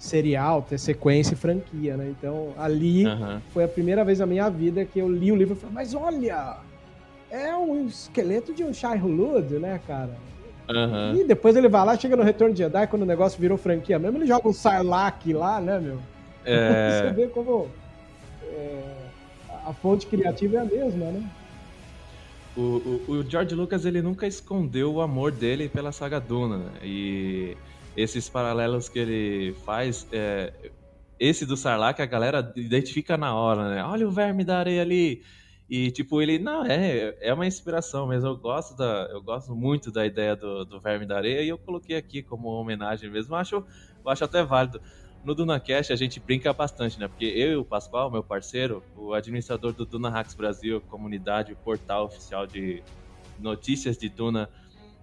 [0.00, 2.08] serial, ter sequência e franquia, né?
[2.18, 3.38] Então ali uhum.
[3.52, 5.94] foi a primeira vez na minha vida que eu li o livro e falei, mas
[5.94, 6.56] olha,
[7.30, 10.16] é um esqueleto de um Shai Hulud, né, cara?
[10.70, 11.20] Uhum.
[11.20, 13.98] E depois ele vai lá, chega no Retorno de Jedi, quando o negócio virou franquia
[13.98, 15.98] mesmo, ele joga um Sarlacc lá, né, meu?
[16.46, 17.02] É...
[17.12, 17.68] Você vê como
[18.44, 18.82] é,
[19.66, 21.30] a fonte criativa é a mesma, né?
[22.56, 26.70] O, o, o, George Lucas ele nunca escondeu o amor dele pela saga Duna, né?
[26.82, 27.56] E
[27.96, 30.52] esses paralelos que ele faz, é,
[31.18, 33.84] esse do Sarlacc a galera identifica na hora, né?
[33.84, 35.22] Olha o verme da areia ali,
[35.70, 38.28] e, tipo, ele, não, é, é uma inspiração mesmo.
[38.28, 41.56] Eu gosto, da, eu gosto muito da ideia do, do Verme da Areia e eu
[41.56, 43.36] coloquei aqui como homenagem mesmo.
[43.36, 43.64] Acho,
[44.04, 44.82] eu acho até válido.
[45.22, 47.06] No DunaCast a gente brinca bastante, né?
[47.06, 52.06] Porque eu e o Pascoal, meu parceiro, o administrador do Duna Hacks Brasil, comunidade, portal
[52.06, 52.82] oficial de
[53.38, 54.50] notícias de Duna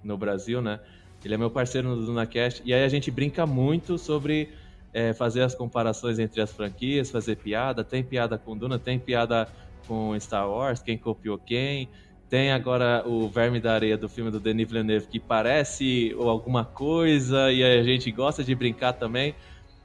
[0.03, 0.81] no Brasil, né?
[1.27, 2.61] Ele é meu parceiro no DunaCast.
[2.63, 4.49] E aí a gente brinca muito sobre
[4.93, 7.83] é, fazer as comparações entre as franquias, fazer piada.
[7.83, 9.45] Tem piada com Duna, tem piada
[9.85, 11.89] com Star Wars, quem copiou quem.
[12.29, 17.51] Tem agora o Verme da Areia do filme do Denis Villeneuve, que parece alguma coisa,
[17.51, 19.35] e a gente gosta de brincar também.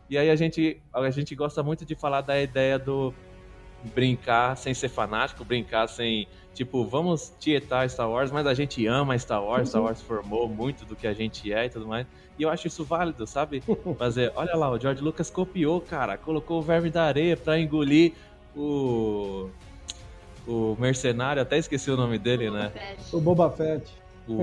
[0.09, 3.12] E aí a gente, a gente gosta muito de falar da ideia do
[3.95, 9.18] brincar sem ser fanático, brincar sem, tipo, vamos tietar Star Wars, mas a gente ama
[9.18, 12.07] Star Wars, Star Wars formou muito do que a gente é e tudo mais.
[12.38, 13.62] E eu acho isso válido, sabe?
[13.99, 18.12] Fazer, olha lá, o George Lucas copiou, cara, colocou o Verme da Areia pra engolir
[18.57, 19.51] o
[20.47, 22.73] o mercenário, até esqueci o nome dele, né?
[23.12, 23.92] O Boba Fett.
[24.27, 24.42] O,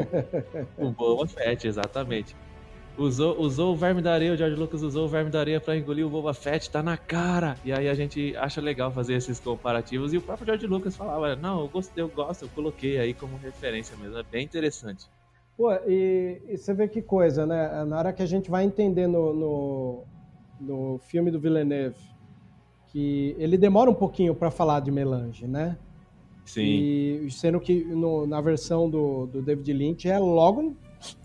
[0.77, 2.35] o Boba Fett, exatamente.
[2.99, 5.77] Usou, usou o verme da areia, o George Lucas usou o verme da areia pra
[5.77, 7.55] engolir o Boba Fett, tá na cara.
[7.63, 10.11] E aí a gente acha legal fazer esses comparativos.
[10.11, 13.37] E o próprio George Lucas falava, não, eu gostei, eu gosto, eu coloquei aí como
[13.37, 14.17] referência mesmo.
[14.17, 15.05] É bem interessante.
[15.55, 17.85] Pô, e, e você vê que coisa, né?
[17.85, 20.03] Na hora que a gente vai entender no, no,
[20.59, 21.95] no filme do Villeneuve,
[22.87, 25.77] que ele demora um pouquinho para falar de melange, né?
[26.43, 26.63] Sim.
[26.63, 30.75] E sendo que no, na versão do, do David Lynch é logo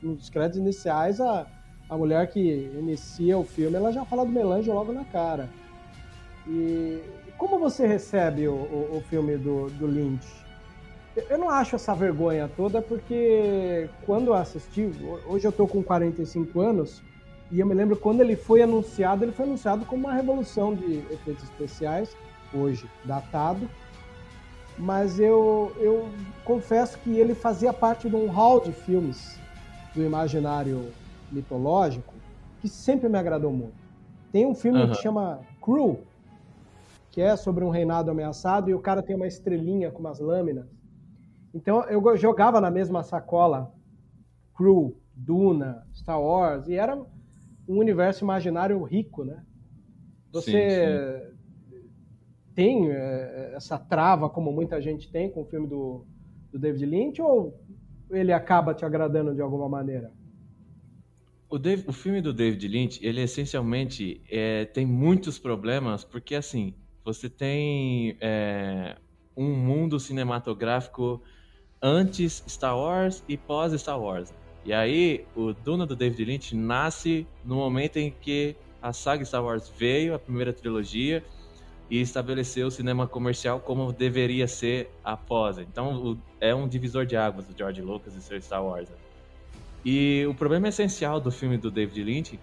[0.00, 1.46] nos créditos iniciais a,
[1.94, 2.40] a mulher que
[2.76, 5.48] inicia o filme ela já fala do melange logo na cara.
[6.46, 7.00] E
[7.38, 10.44] como você recebe o, o, o filme do, do Lynch?
[11.30, 14.90] Eu não acho essa vergonha toda porque quando eu assisti,
[15.28, 17.00] hoje eu tô com 45 anos,
[17.52, 20.96] e eu me lembro quando ele foi anunciado, ele foi anunciado como uma revolução de
[21.12, 22.16] efeitos especiais,
[22.52, 23.70] hoje datado,
[24.76, 26.08] mas eu, eu
[26.44, 29.38] confesso que ele fazia parte de um hall de filmes
[29.94, 30.92] do imaginário
[31.34, 32.14] mitológico
[32.60, 33.74] que sempre me agradou muito.
[34.32, 34.88] Tem um filme uhum.
[34.88, 36.00] que chama Crew,
[37.10, 40.66] que é sobre um reinado ameaçado e o cara tem uma estrelinha com umas lâminas.
[41.52, 43.72] Então eu jogava na mesma sacola
[44.56, 46.96] Crew, Duna, Star Wars, e era
[47.68, 49.42] um universo imaginário rico, né?
[50.32, 51.34] Você sim, sim
[52.54, 56.04] tem é, essa trava, como muita gente tem com o filme do,
[56.52, 57.58] do David Lynch, ou
[58.10, 60.12] ele acaba te agradando de alguma maneira?
[61.54, 66.74] O, Dave, o filme do David Lynch, ele essencialmente é, tem muitos problemas, porque assim,
[67.04, 68.96] você tem é,
[69.36, 71.22] um mundo cinematográfico
[71.80, 74.34] antes Star Wars e pós Star Wars.
[74.64, 79.44] E aí, o Duna do David Lynch nasce no momento em que a saga Star
[79.44, 81.24] Wars veio, a primeira trilogia,
[81.88, 85.58] e estabeleceu o cinema comercial como deveria ser após.
[85.58, 88.88] Então é um divisor de águas do George Lucas e seu Star Wars.
[89.84, 92.40] E o problema essencial do filme do David Lynch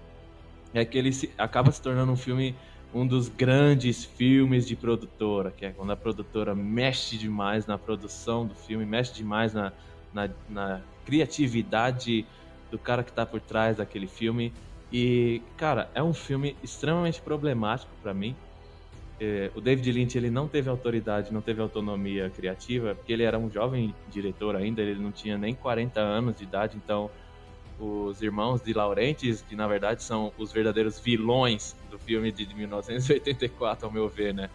[0.73, 2.55] é que ele se, acaba se tornando um filme
[2.93, 8.45] um dos grandes filmes de produtora, que é quando a produtora mexe demais na produção
[8.45, 9.71] do filme, mexe demais na,
[10.13, 12.25] na, na criatividade
[12.69, 14.53] do cara que está por trás daquele filme.
[14.91, 18.35] E, cara, é um filme extremamente problemático para mim.
[19.21, 23.37] É, o David Lynch ele não teve autoridade, não teve autonomia criativa, porque ele era
[23.39, 27.09] um jovem diretor ainda, ele não tinha nem 40 anos de idade, então
[27.81, 33.87] os irmãos de Laurentiis, que na verdade são os verdadeiros vilões do filme de 1984,
[33.87, 34.49] ao meu ver, né?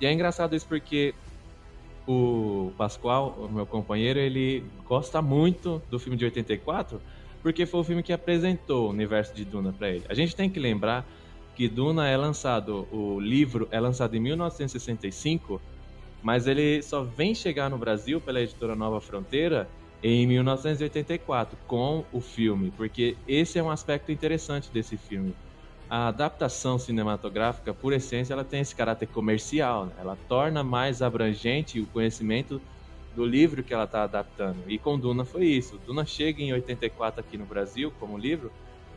[0.00, 1.14] E é engraçado isso porque
[2.06, 7.00] o Pascoal, o meu companheiro, ele gosta muito do filme de 84,
[7.42, 10.04] porque foi o filme que apresentou o universo de Duna para ele.
[10.08, 11.06] A gente tem que lembrar
[11.54, 15.60] que Duna é lançado, o livro é lançado em 1965,
[16.22, 19.68] mas ele só vem chegar no Brasil pela editora Nova Fronteira
[20.02, 25.34] em 1984 com o filme, porque esse é um aspecto interessante desse filme.
[25.88, 29.92] A adaptação cinematográfica, por essência, ela tem esse caráter comercial, né?
[29.98, 32.60] ela torna mais abrangente o conhecimento
[33.14, 34.62] do livro que ela está adaptando.
[34.68, 35.78] E com Duna foi isso.
[35.84, 38.52] Duna chega em 84 aqui no Brasil como livro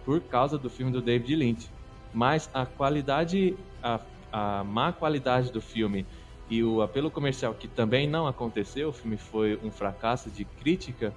[0.05, 1.69] por causa do filme do David Lynch.
[2.13, 3.99] Mas a qualidade, a,
[4.31, 6.05] a má qualidade do filme
[6.53, 11.11] e o apelo comercial que também não aconteceu, o filme foi um fracasso de crítica,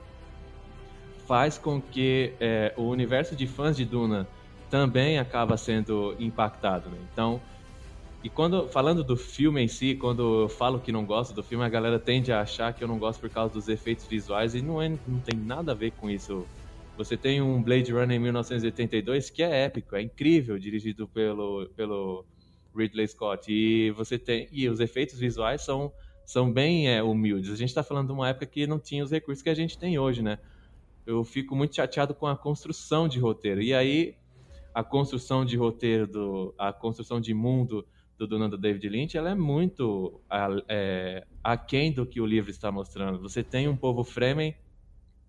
[1.26, 4.26] faz com que é, o universo de fãs de Duna
[4.70, 6.88] também acaba sendo impactado.
[6.88, 6.96] Né?
[7.12, 7.38] Então,
[8.24, 11.62] e quando falando do filme em si, quando eu falo que não gosto do filme,
[11.62, 14.62] a galera tende a achar que eu não gosto por causa dos efeitos visuais e
[14.62, 16.46] não, é, não tem nada a ver com isso.
[16.96, 22.24] Você tem um Blade Runner em 1982 que é épico, é incrível, dirigido pelo, pelo
[22.76, 23.50] Ridley Scott.
[23.50, 25.92] E você tem e os efeitos visuais são
[26.24, 27.52] são bem é, humildes.
[27.52, 29.78] A gente está falando de uma época que não tinha os recursos que a gente
[29.78, 30.38] tem hoje, né?
[31.06, 33.62] Eu fico muito chateado com a construção de roteiro.
[33.62, 34.16] E aí
[34.74, 37.86] a construção de roteiro, do, a construção de mundo
[38.18, 40.20] do Duna do David Lynch, ela é muito
[40.68, 43.20] é, aquém do que o livro está mostrando.
[43.20, 44.54] Você tem um povo Fremen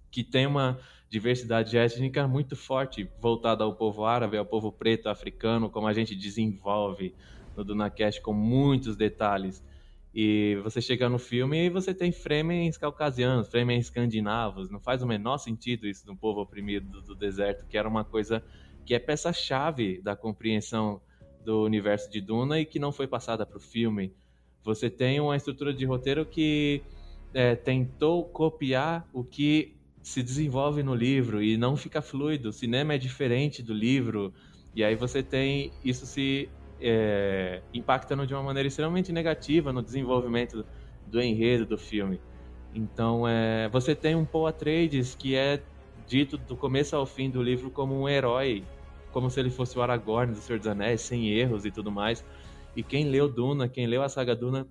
[0.10, 0.80] que tem uma
[1.10, 6.16] diversidade étnica muito forte, voltada ao povo árabe, ao povo preto, africano, como a gente
[6.16, 7.16] desenvolve
[7.58, 9.63] no DunaCast com muitos detalhes.
[10.13, 14.70] E você chega no filme e você tem fremens caucasianos, fremens escandinavos.
[14.70, 18.43] Não faz o menor sentido isso no povo oprimido do, deserto, que era uma coisa
[18.86, 21.02] que é peça-chave da compreensão
[21.43, 24.13] do universo de Duna e que não foi passada para o filme.
[24.63, 26.82] Você tem uma estrutura de roteiro que
[27.34, 32.50] é, tentou copiar o que se desenvolve no livro e não fica fluido.
[32.50, 34.34] O cinema é diferente do livro
[34.74, 40.66] e aí você tem isso se é, impactando de uma maneira extremamente negativa no desenvolvimento
[41.06, 42.20] do enredo do filme.
[42.74, 45.62] Então, é, você tem um Paul Atreides que é
[46.08, 48.63] dito do começo ao fim do livro como um herói,
[49.12, 52.24] como se ele fosse o Aragorn do Senhor dos Anéis, sem erros e tudo mais.
[52.76, 54.68] E quem leu Duna, quem leu a saga Duna,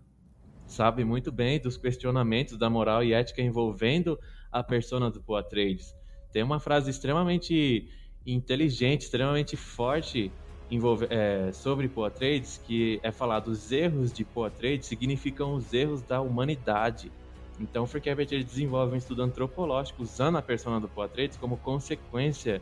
[0.66, 4.18] sabe muito bem dos questionamentos da moral e ética envolvendo
[4.50, 5.94] a persona do Paul Atreides.
[6.32, 7.88] Tem uma frase extremamente
[8.24, 10.32] inteligente, extremamente forte
[10.70, 15.72] envolve, é, sobre Poa Trades, que é falado os erros de Poa Trades significam os
[15.72, 17.12] erros da humanidade.
[17.58, 17.88] Então, o
[18.34, 22.60] ele desenvolve um estudo antropológico usando a persona do Poa Trades como consequência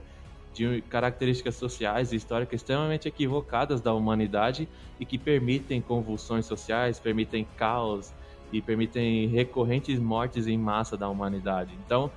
[0.53, 4.69] de características sociais e históricas extremamente equivocadas da humanidade
[5.01, 8.13] e que permitem convulsões sociais, permitem caos
[8.53, 11.77] e permitem recorrentes mortes em massa da humanidade.
[11.85, 12.09] Então,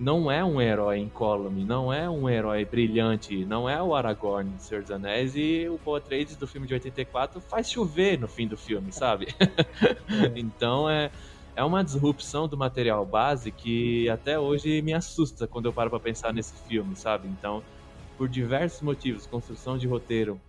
[0.00, 4.62] não é um herói incólume, não é um herói brilhante, não é o Aragorn de
[4.62, 8.48] Senhor dos Anéis e o Paul Atreides do filme de 84 faz chover no fim
[8.48, 9.26] do filme, sabe?
[10.34, 11.10] então é,
[11.54, 16.00] é uma disrupção do material base que até hoje me assusta quando eu paro para
[16.00, 17.28] pensar nesse filme, sabe?
[17.28, 17.62] Então,
[18.16, 20.40] por diversos motivos, construção de roteiro,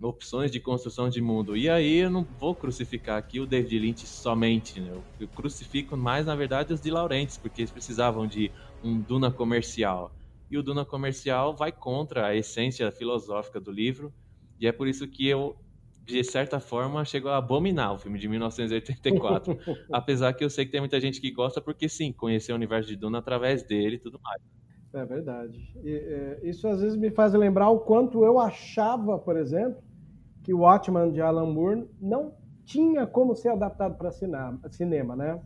[0.00, 1.56] opções de construção de mundo.
[1.56, 4.90] E aí eu não vou crucificar aqui o David Lynch somente, né?
[5.18, 8.50] Eu crucifico mais, na verdade, os de Laurentiis, porque eles precisavam de
[8.82, 10.12] um Duna comercial.
[10.50, 14.12] E o Duna comercial vai contra a essência filosófica do livro,
[14.60, 15.56] e é por isso que eu,
[16.04, 19.56] de certa forma, chego a abominar o filme de 1984.
[19.92, 22.88] Apesar que eu sei que tem muita gente que gosta, porque sim, conheceu o universo
[22.88, 24.40] de Duna através dele e tudo mais.
[24.94, 25.58] É verdade.
[25.84, 29.82] E, é, isso às vezes me faz lembrar o quanto eu achava, por exemplo,
[30.42, 32.32] que o Watchman de Alan Moore não
[32.64, 35.40] tinha como ser adaptado para cinema, né?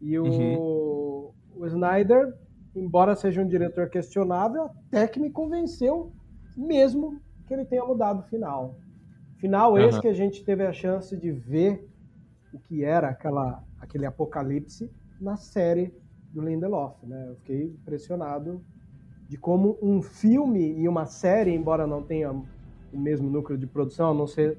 [0.00, 1.32] E o, uhum.
[1.54, 2.34] o Snyder
[2.74, 6.12] embora seja um diretor questionável, até que me convenceu,
[6.56, 8.76] mesmo que ele tenha mudado o final.
[9.36, 11.88] Final esse que a gente teve a chance de ver
[12.52, 15.92] o que era aquela, aquele apocalipse na série
[16.32, 17.26] do Lindelof, né?
[17.28, 18.64] Eu fiquei impressionado
[19.28, 24.10] de como um filme e uma série, embora não tenha o mesmo núcleo de produção,
[24.10, 24.58] a não ser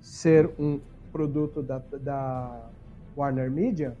[0.00, 2.70] ser um produto da, da
[3.16, 3.96] Warner Media,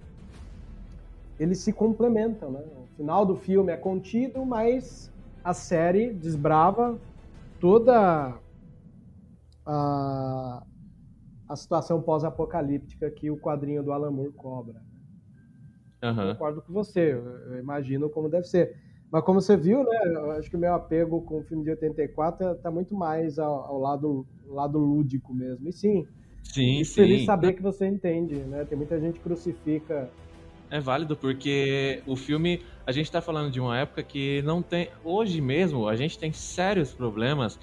[1.38, 2.62] eles se complementam, né?
[2.76, 5.12] O final do filme é contido, mas
[5.42, 6.98] a série desbrava
[7.60, 8.38] toda
[9.66, 10.62] a,
[11.48, 14.80] a situação pós-apocalíptica que o quadrinho do Alan Moore cobra.
[16.02, 16.32] Uhum.
[16.32, 18.76] Concordo com você, eu imagino como deve ser.
[19.10, 21.70] Mas como você viu, né, eu acho que o meu apego com o filme de
[21.70, 25.68] 84 está muito mais ao, ao, lado, lado lúdico mesmo.
[25.68, 26.06] E sim,
[26.42, 26.94] sim, sim.
[26.94, 28.64] feliz saber que você entende, né?
[28.64, 30.10] Tem muita gente que crucifica
[30.70, 34.88] é válido porque o filme, a gente está falando de uma época que não tem.
[35.04, 37.58] Hoje mesmo, a gente tem sérios problemas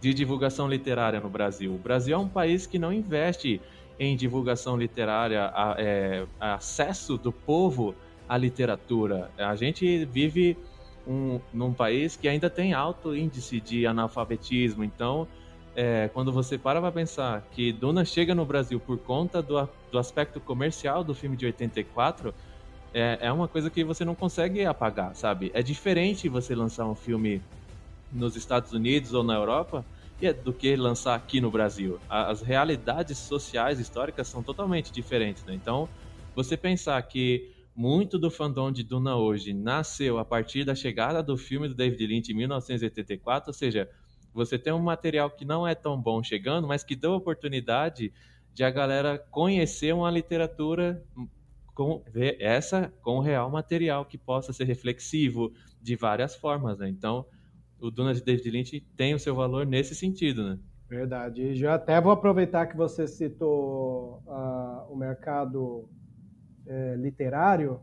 [0.00, 1.74] de divulgação literária no Brasil.
[1.74, 3.60] O Brasil é um país que não investe
[3.98, 7.94] em divulgação literária, a, é, acesso do povo
[8.28, 9.30] à literatura.
[9.36, 10.56] A gente vive
[11.06, 15.26] um, num país que ainda tem alto índice de analfabetismo, então
[15.74, 19.98] é, quando você para para pensar que Duna chega no Brasil por conta do, do
[19.98, 22.34] aspecto comercial do filme de 84,
[22.92, 25.50] é, é uma coisa que você não consegue apagar, sabe?
[25.54, 27.46] É diferente você lançar um filme
[28.10, 29.86] nos Estados Unidos ou na Europa
[30.20, 32.00] é do que lançar aqui no Brasil.
[32.08, 35.54] As realidades sociais históricas são totalmente diferentes, né?
[35.54, 35.90] Então,
[36.34, 41.36] você pensar que muito do fandom de Duna hoje nasceu a partir da chegada do
[41.36, 43.88] filme do David Lynch em 1984, ou seja,
[44.38, 48.12] você tem um material que não é tão bom chegando, mas que deu oportunidade
[48.54, 51.02] de a galera conhecer uma literatura
[51.74, 52.02] com
[52.40, 56.88] essa com real material que possa ser reflexivo de várias formas, né?
[56.88, 57.26] Então,
[57.80, 60.58] o Duna de David Lynch tem o seu valor nesse sentido, né?
[60.88, 61.42] Verdade.
[61.42, 65.88] E já até vou aproveitar que você citou uh, o mercado
[66.66, 67.80] é, literário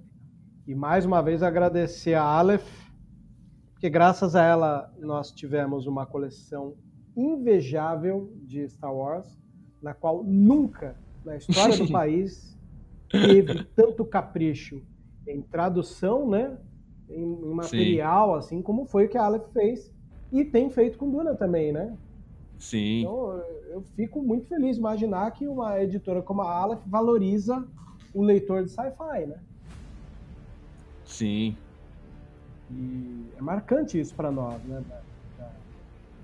[0.68, 2.85] e mais uma vez agradecer a Aleph,
[3.86, 6.74] porque graças a ela nós tivemos uma coleção
[7.16, 9.38] invejável de Star Wars,
[9.80, 12.58] na qual nunca na história do país
[13.12, 14.82] teve tanto capricho
[15.28, 16.58] em tradução, né?
[17.08, 18.38] em, em material, Sim.
[18.40, 19.94] assim como foi o que a Aleph fez
[20.32, 21.96] e tem feito com Duna também, né?
[22.58, 23.02] Sim.
[23.02, 27.64] Então eu fico muito feliz de imaginar que uma editora como a Aleph valoriza
[28.16, 29.40] o leitor de sci-fi, né?
[31.06, 31.56] Sim.
[32.72, 34.84] E é marcante isso para nós, né?
[34.88, 34.96] Da,
[35.38, 35.52] da,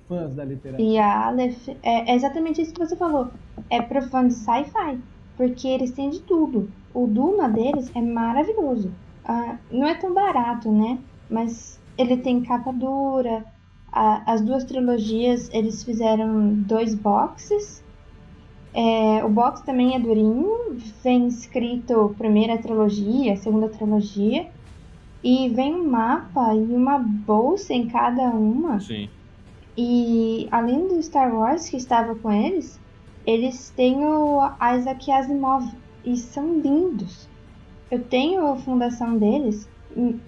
[0.07, 0.87] fãs da literatura.
[0.87, 3.29] E a Aleph é exatamente isso que você falou.
[3.69, 4.99] É para fã de sci-fi,
[5.37, 6.71] porque eles têm de tudo.
[6.93, 8.91] O Duna deles é maravilhoso.
[9.23, 10.99] Ah, não é tão barato, né?
[11.29, 13.45] Mas ele tem capa dura.
[13.91, 17.83] As duas trilogias eles fizeram dois boxes.
[18.73, 24.49] É, o box também é durinho, vem escrito primeira trilogia, segunda trilogia,
[25.23, 28.79] e vem um mapa e uma bolsa em cada uma.
[28.79, 29.09] Sim.
[29.77, 32.79] E além do Star Wars que estava com eles,
[33.25, 34.39] eles têm o
[34.75, 35.71] Isaac Asimov
[36.03, 37.29] e são lindos.
[37.89, 39.69] Eu tenho a fundação deles.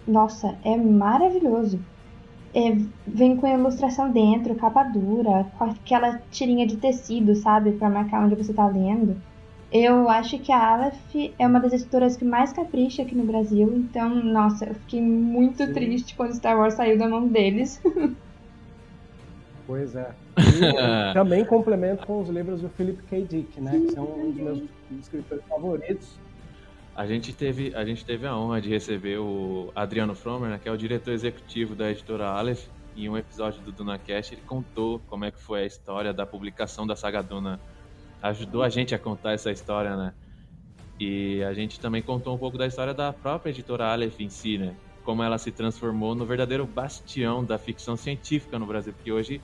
[0.07, 1.79] Nossa, é maravilhoso.
[2.53, 2.77] É,
[3.07, 7.71] vem com a ilustração dentro, capa dura, com aquela tirinha de tecido, sabe?
[7.71, 9.19] para marcar onde você tá lendo.
[9.73, 13.73] Eu acho que a Aleph é uma das editoras que mais capricha aqui no Brasil,
[13.75, 15.73] então, nossa, eu fiquei muito Sim.
[15.73, 17.81] triste quando Star Wars saiu da mão deles.
[19.65, 20.11] Pois é.
[20.37, 23.21] E também complemento com os livros do Philip K.
[23.21, 23.71] Dick, né?
[23.71, 24.61] Que são um dos meus
[24.99, 26.19] escritores favoritos.
[26.93, 30.67] A gente teve a gente teve a honra de receber o Adriano Fromer, né, que
[30.67, 35.25] é o diretor executivo da editora Aleph, em um episódio do DunaCast, ele contou como
[35.25, 37.59] é que foi a história da publicação da saga Duna.
[38.23, 40.13] Ajudou a gente a contar essa história, né?
[40.97, 44.57] E a gente também contou um pouco da história da própria editora Aleph em si,
[44.57, 44.77] né?
[45.03, 49.41] Como ela se transformou no verdadeiro bastião da ficção científica no Brasil, porque hoje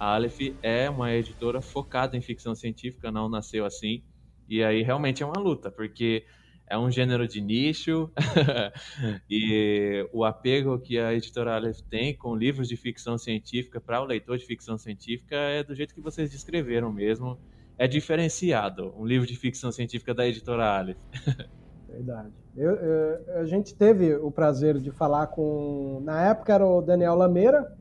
[0.00, 4.02] a Aleph é uma editora focada em ficção científica, não nasceu assim.
[4.48, 6.24] E aí realmente é uma luta, porque
[6.68, 8.10] é um gênero de nicho
[9.30, 14.04] e o apego que a editora Aleph tem com livros de ficção científica para o
[14.04, 17.38] leitor de ficção científica é do jeito que vocês descreveram mesmo.
[17.78, 20.96] É diferenciado um livro de ficção científica da editora Aleph.
[21.88, 22.32] Verdade.
[22.56, 26.00] Eu, eu, a gente teve o prazer de falar com.
[26.04, 27.76] Na época era o Daniel Lameira,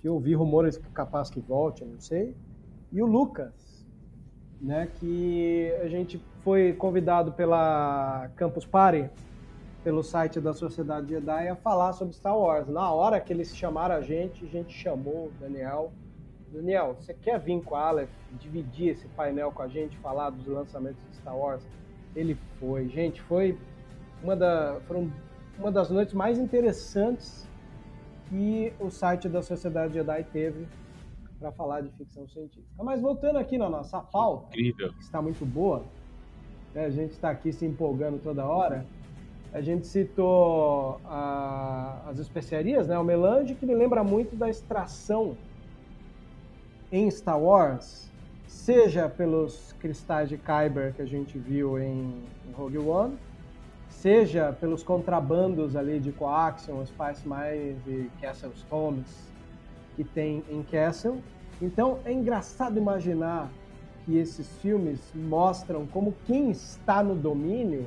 [0.00, 2.36] que eu ouvi rumores que capaz que volte, não sei,
[2.92, 3.86] e o Lucas,
[4.60, 9.08] né, que a gente foi convidado pela Campus Party,
[9.82, 12.68] pelo site da Sociedade Jedi, a falar sobre Star Wars.
[12.68, 15.92] Na hora que eles chamaram a gente, a gente chamou o Daniel.
[16.56, 18.08] Daniel, você quer vir com a Aleph,
[18.40, 21.62] dividir esse painel com a gente, falar dos lançamentos de Star Wars?
[22.14, 23.58] Ele foi, gente, foi
[24.22, 25.12] uma, da, foram
[25.58, 27.46] uma das noites mais interessantes
[28.30, 30.66] que o site da Sociedade Jedi teve
[31.38, 32.82] para falar de ficção científica.
[32.82, 34.94] Mas voltando aqui na nossa pauta, Incrível.
[34.94, 35.84] que está muito boa,
[36.74, 38.86] né, a gente está aqui se empolgando toda hora.
[39.52, 45.36] A gente citou a, as especiarias, né, o melange, que me lembra muito da extração
[46.96, 48.10] em Star Wars,
[48.46, 52.24] seja pelos cristais de Kyber que a gente viu em,
[52.54, 53.18] Rogue One,
[53.90, 59.30] seja pelos contrabandos ali de Coaxium, Spice Mines e Castle Stones
[59.94, 61.22] que tem em Castle.
[61.60, 63.50] Então é engraçado imaginar
[64.06, 67.86] que esses filmes mostram como quem está no domínio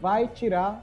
[0.00, 0.82] vai tirar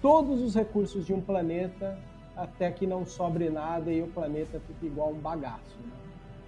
[0.00, 1.98] todos os recursos de um planeta
[2.36, 5.76] até que não sobre nada e o planeta fique igual um bagaço.
[5.84, 5.97] Né?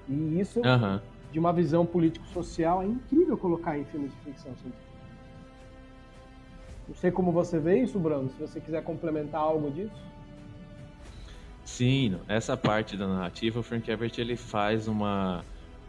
[0.09, 1.03] E isso, Aham.
[1.33, 4.91] de uma visão político-social, é incrível colocar em filmes de ficção científica.
[6.89, 9.95] Não sei como você vê isso, Bruno, se você quiser complementar algo disso.
[11.65, 15.45] Sim, essa parte da narrativa, o Frank Herbert ele faz uma,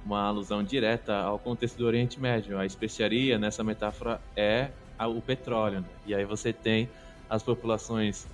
[0.05, 2.57] uma alusão direta ao contexto do Oriente Médio.
[2.59, 5.81] A especiaria, nessa metáfora, é o petróleo.
[5.81, 5.87] né?
[6.05, 6.91] E aí você tem
[7.27, 8.27] as populações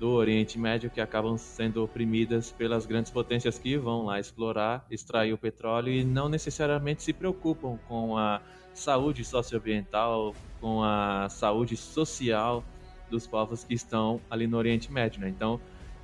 [0.00, 5.34] do Oriente Médio que acabam sendo oprimidas pelas grandes potências que vão lá explorar, extrair
[5.34, 8.40] o petróleo e não necessariamente se preocupam com a
[8.72, 12.64] saúde socioambiental, com a saúde social
[13.10, 15.20] dos povos que estão ali no Oriente Médio.
[15.20, 15.28] Né?
[15.28, 15.60] Então,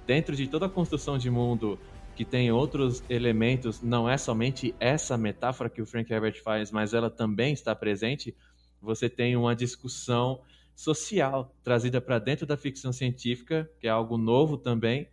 [0.07, 1.79] dentro de toda a construção de mundo
[2.15, 6.93] que tem outros elementos, não é somente essa metáfora que o Frank Herbert faz, mas
[6.93, 8.37] ela também está presente,
[8.79, 10.43] você tem uma discussão
[10.77, 15.09] social trazida para dentro da ficção científica, que é algo novo também,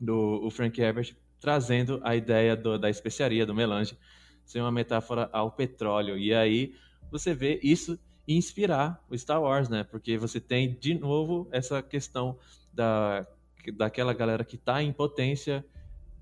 [0.00, 3.96] do o Frank Herbert, trazendo a ideia do- da especiaria, do melange,
[4.44, 6.18] ser uma metáfora ao petróleo.
[6.18, 6.74] E aí
[7.10, 9.84] você vê isso inspirar o Star Wars, né?
[9.84, 12.38] Porque você tem de novo essa questão
[12.72, 13.26] da,
[13.74, 15.64] daquela galera que está em potência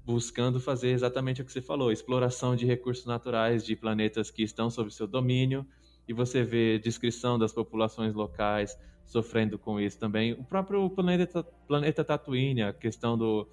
[0.04, 4.70] buscando fazer exatamente o que você falou, exploração de recursos naturais de planetas que estão
[4.70, 5.66] sob seu domínio,
[6.08, 10.32] e você vê descrição das populações locais sofrendo com isso também.
[10.32, 13.46] O próprio planeta, planeta Tatooine, a questão do,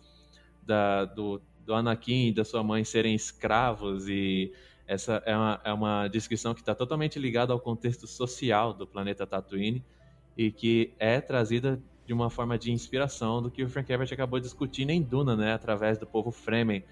[0.63, 4.53] da, do, do Anakin e da sua mãe serem escravos e
[4.87, 9.25] essa é uma, é uma descrição que está totalmente ligada ao contexto social do planeta
[9.27, 9.83] Tatooine
[10.37, 14.39] e que é trazida de uma forma de inspiração do que o Frank Herbert acabou
[14.39, 16.83] discutindo em Duna, né, através do povo Fremen,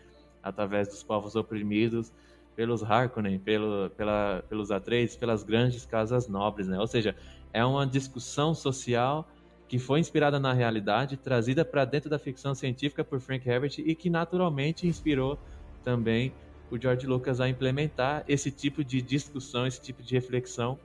[0.41, 2.11] através dos povos oprimidos
[2.55, 6.79] pelos Harkonnen, pelo, pela, pelos Atreides, pelas grandes casas nobres, né?
[6.79, 7.15] Ou seja,
[7.51, 9.27] é uma discussão social
[9.67, 13.95] que foi inspirada na realidade, trazida para dentro da ficção científica por Frank Herbert e
[13.95, 15.39] que naturalmente inspirou
[15.83, 16.33] também
[16.69, 20.77] o George Lucas a implementar esse tipo de discussão, esse tipo de reflexão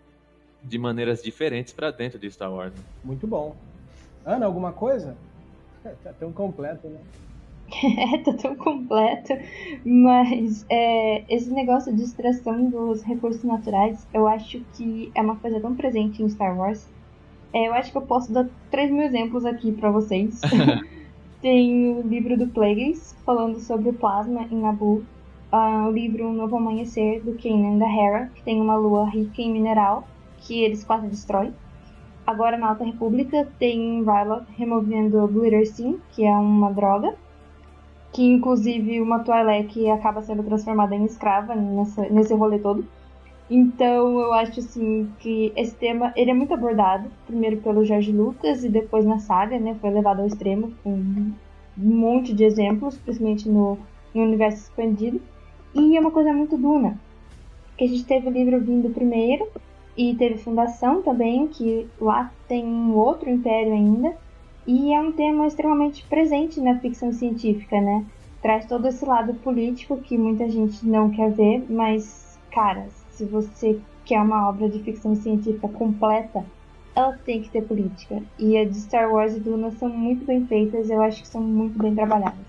[0.63, 2.75] de maneiras diferentes para dentro de Star Wars.
[2.75, 2.83] né?
[3.05, 3.57] Muito bom.
[4.25, 5.17] Ana, alguma coisa?
[6.03, 7.01] Tá tão completo, né?
[7.85, 9.35] É, tá tão completo.
[9.85, 15.61] Mas é, esse negócio de extração dos recursos naturais, eu acho que é uma coisa
[15.61, 16.89] tão presente em Star Wars.
[17.53, 20.41] É, eu acho que eu posso dar 3 mil exemplos aqui pra vocês.
[21.41, 25.05] Tem o livro do Plagueis, falando sobre o plasma em Naboo.
[25.53, 29.41] Ah, o livro Um Novo Amanhecer, do Kanan da Hera, que tem uma lua rica
[29.41, 30.07] em mineral,
[30.39, 31.55] que eles quase destroem.
[32.27, 37.15] Agora na Alta República tem Ryloth removendo Glitterstein, que é uma droga
[38.19, 42.85] que inclusive uma Twi'lek acaba sendo transformada em escrava nessa, nesse rolê todo.
[43.49, 48.65] Então eu acho assim que esse tema ele é muito abordado, primeiro pelo George Lucas
[48.65, 49.77] e depois na saga, né?
[49.81, 51.33] Foi levado ao extremo com um
[51.77, 53.79] monte de exemplos, principalmente no,
[54.13, 55.23] no universo expandido.
[55.73, 56.99] E é uma coisa muito duna.
[57.77, 59.47] Que a gente teve o livro vindo primeiro
[59.97, 64.17] e teve Fundação também, que lá tem um outro império ainda.
[64.69, 68.05] E é um tema extremamente presente na ficção científica, né?
[68.43, 73.81] Traz todo esse lado político que muita gente não quer ver, mas, cara, se você
[74.05, 76.45] quer uma obra de ficção científica completa,
[76.95, 78.23] ela tem que ter política.
[78.39, 81.41] E a de Star Wars e Duna são muito bem feitas, eu acho que são
[81.41, 82.47] muito bem trabalhadas.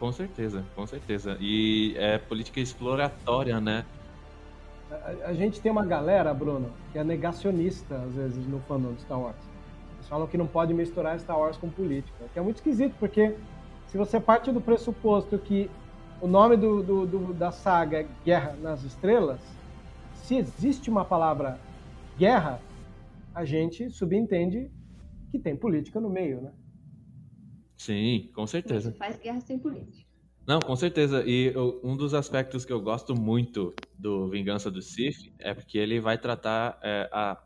[0.00, 1.36] Com certeza, com certeza.
[1.40, 3.84] E é política exploratória, né?
[4.90, 9.02] A, a gente tem uma galera, Bruno, que é negacionista, às vezes, no fandom de
[9.02, 9.51] Star Wars.
[10.12, 13.34] Falam que não pode misturar Star Wars com política, que é muito esquisito, porque
[13.86, 15.70] se você parte do pressuposto que
[16.20, 19.40] o nome do, do- do- da saga é Guerra nas Estrelas,
[20.14, 21.58] se existe uma palavra
[22.18, 22.60] guerra,
[23.34, 24.70] a gente subentende
[25.30, 26.52] que tem política no meio, né?
[27.78, 28.92] Sim, com certeza.
[28.92, 30.06] faz guerra sem política.
[30.46, 31.24] Não, com certeza.
[31.26, 35.78] E eu, um dos aspectos que eu gosto muito do Vingança do Sith é porque
[35.78, 37.42] ele vai tratar é, a,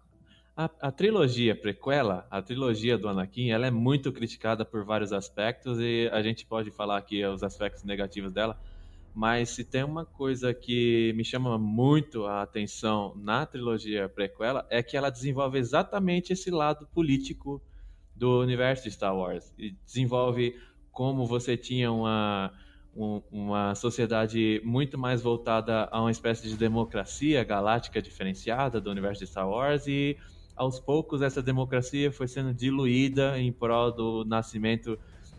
[0.56, 5.78] a, a, trilogia prequela, a trilogia do Anakin, ela é muito criticada por vários aspectos
[5.78, 8.58] e a gente pode falar aqui os aspectos negativos dela.
[9.14, 14.82] Mas se tem uma coisa que me chama muito a atenção na trilogia prequela é
[14.82, 17.62] que ela desenvolve exatamente esse lado político
[18.14, 19.52] do universo de Star Wars.
[19.58, 20.58] E desenvolve
[20.90, 22.52] como você tinha uma
[22.96, 29.22] um, uma sociedade muito mais voltada a uma espécie de democracia galáctica diferenciada do universo
[29.22, 30.16] de Star Wars e
[30.56, 34.98] aos poucos essa democracia foi sendo diluída em prol do nascimento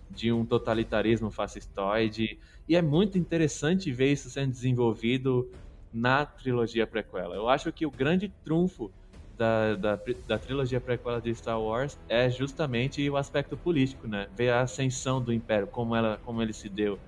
[0.09, 5.45] de um totalitarismo fascistoide e é muito interessante ver isso sendo desenvolvido
[5.91, 7.35] na trilogia prequela.
[7.35, 8.93] Eu acho que o grande trunfo
[9.31, 14.27] da, da, da, trilogia prequela de Star Wars é justamente o aspecto político, né?
[14.31, 16.99] Ver a ascensão do Império, como, ela, como ele se deu,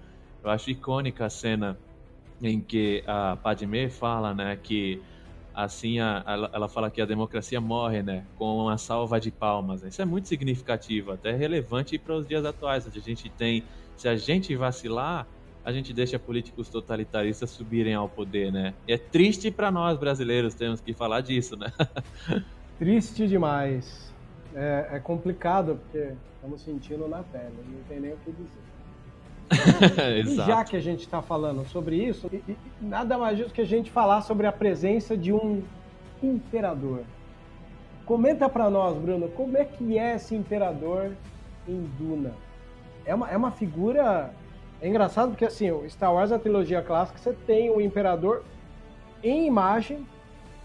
[0.43, 1.79] eu acho icônica a cena
[2.41, 5.01] em que a Padmé fala, né, que
[5.53, 9.83] assim a, ela, ela, fala que a democracia morre, né, com uma salva de palmas.
[9.83, 13.63] Isso é muito significativo, até relevante para os dias atuais, onde a gente tem,
[13.97, 15.27] se a gente vacilar,
[15.63, 18.73] a gente deixa políticos totalitaristas subirem ao poder, né?
[18.87, 21.71] E é triste para nós brasileiros temos que falar disso, né?
[22.79, 24.13] triste demais.
[24.55, 28.68] É, é complicado porque estamos sentindo na pele, não tem nem o que dizer.
[30.25, 32.29] e já que a gente está falando sobre isso,
[32.79, 35.63] nada mais justo que a gente falar sobre a presença de um
[36.21, 37.03] imperador.
[38.05, 41.11] Comenta para nós, Bruno, como é que é esse imperador
[41.67, 42.33] em Duna?
[43.05, 44.33] É uma, é uma figura.
[44.81, 48.43] É engraçado porque, assim, o Star Wars, a trilogia clássica, você tem o imperador
[49.23, 50.05] em imagem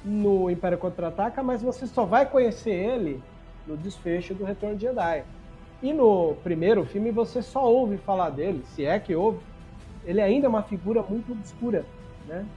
[0.05, 3.23] no Império Contra-Ataca, mas você só vai conhecer ele
[3.67, 5.25] no desfecho do Retorno de Jedi.
[5.85, 9.41] E no primeiro filme você só ouve falar dele, se é que ouve.
[10.03, 11.85] Ele ainda é uma figura muito obscura,
[12.27, 12.49] né?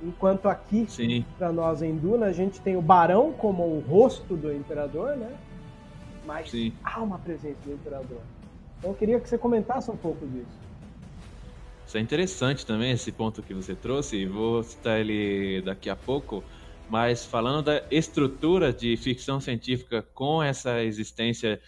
[0.00, 0.86] Enquanto aqui,
[1.36, 5.36] para nós em Duna, a gente tem o Barão como o rosto do Imperador, né?
[6.24, 6.72] Mas Sim.
[6.84, 8.20] há uma presença do Imperador.
[8.78, 10.60] Então eu queria que você comentasse um pouco disso.
[11.84, 15.96] Isso é interessante também, esse ponto que você trouxe, e vou citar ele daqui a
[15.96, 16.44] pouco,
[16.88, 21.60] mas falando da estrutura de ficção científica com essa existência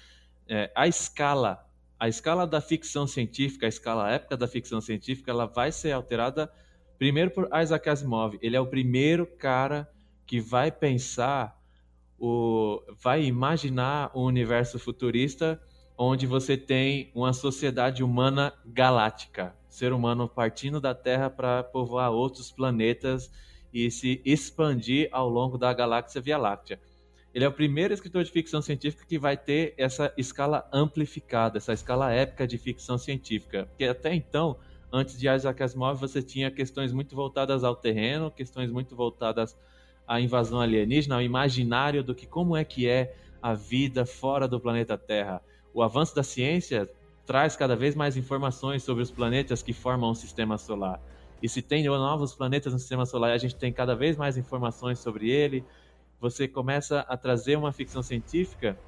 [0.48, 1.64] é, a escala,
[1.98, 6.50] a escala da ficção científica, a escala épica da ficção científica, ela vai ser alterada
[6.98, 8.38] primeiro por Isaac Asimov.
[8.40, 9.88] Ele é o primeiro cara
[10.26, 11.58] que vai pensar
[12.18, 15.60] o, vai imaginar um universo futurista
[15.96, 22.52] onde você tem uma sociedade humana galáctica, ser humano partindo da Terra para povoar outros
[22.52, 23.30] planetas
[23.72, 26.80] e se expandir ao longo da galáxia Via Láctea.
[27.34, 31.72] Ele é o primeiro escritor de ficção científica que vai ter essa escala amplificada, essa
[31.72, 33.66] escala épica de ficção científica.
[33.66, 34.56] Porque até então,
[34.92, 39.56] antes de Isaac Asimov, você tinha questões muito voltadas ao terreno, questões muito voltadas
[40.06, 44.58] à invasão alienígena, ao imaginário do que como é que é a vida fora do
[44.58, 45.42] planeta Terra.
[45.74, 46.88] O avanço da ciência
[47.26, 50.98] traz cada vez mais informações sobre os planetas que formam o sistema solar.
[51.42, 54.98] E se tem novos planetas no sistema solar, a gente tem cada vez mais informações
[54.98, 55.64] sobre ele,
[56.20, 58.78] você começa a trazer uma ficção científica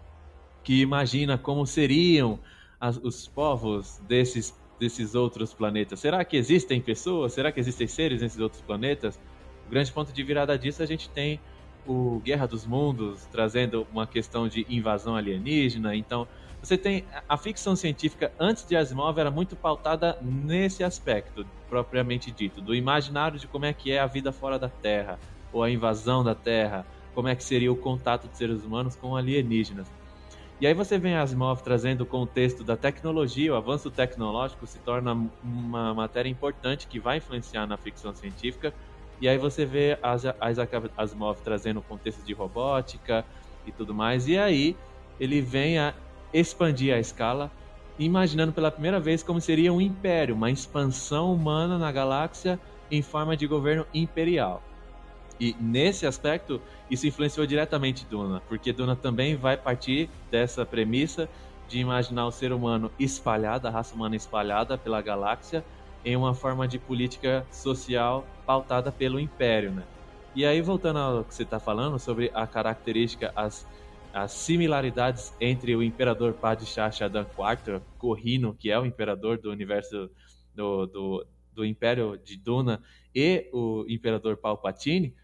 [0.62, 2.38] que imagina como seriam
[2.78, 6.00] as, os povos desses, desses outros planetas.
[6.00, 7.32] Será que existem pessoas?
[7.32, 9.20] Será que existem seres nesses outros planetas?
[9.66, 11.40] O grande ponto de virada disso a gente tem
[11.86, 15.94] o Guerra dos Mundos trazendo uma questão de invasão alienígena.
[15.94, 16.26] Então,
[16.60, 22.60] você tem a ficção científica antes de Asimov era muito pautada nesse aspecto propriamente dito,
[22.60, 25.18] do imaginário de como é que é a vida fora da Terra
[25.52, 26.84] ou a invasão da Terra
[27.14, 29.90] como é que seria o contato de seres humanos com alienígenas.
[30.60, 35.14] E aí você vem Asimov trazendo o contexto da tecnologia, o avanço tecnológico se torna
[35.42, 38.74] uma matéria importante que vai influenciar na ficção científica.
[39.20, 39.98] E aí você vê
[40.50, 43.24] Isaac Asimov trazendo o contexto de robótica
[43.66, 44.28] e tudo mais.
[44.28, 44.76] E aí
[45.18, 45.94] ele vem a
[46.32, 47.50] expandir a escala,
[47.98, 53.34] imaginando pela primeira vez como seria um império, uma expansão humana na galáxia em forma
[53.34, 54.62] de governo imperial.
[55.40, 56.60] E nesse aspecto,
[56.90, 61.28] isso influenciou diretamente Duna, porque Duna também vai partir dessa premissa
[61.66, 65.64] de imaginar o ser humano espalhado, a raça humana espalhada pela galáxia,
[66.04, 69.84] em uma forma de política social pautada pelo Império, né?
[70.34, 73.66] E aí, voltando ao que você está falando sobre a característica, as,
[74.12, 80.10] as similaridades entre o Imperador Padishah Shaddam IV, Corrino, que é o Imperador do universo
[80.54, 82.80] do, do, do Império de Duna,
[83.14, 85.14] e o Imperador Palpatine,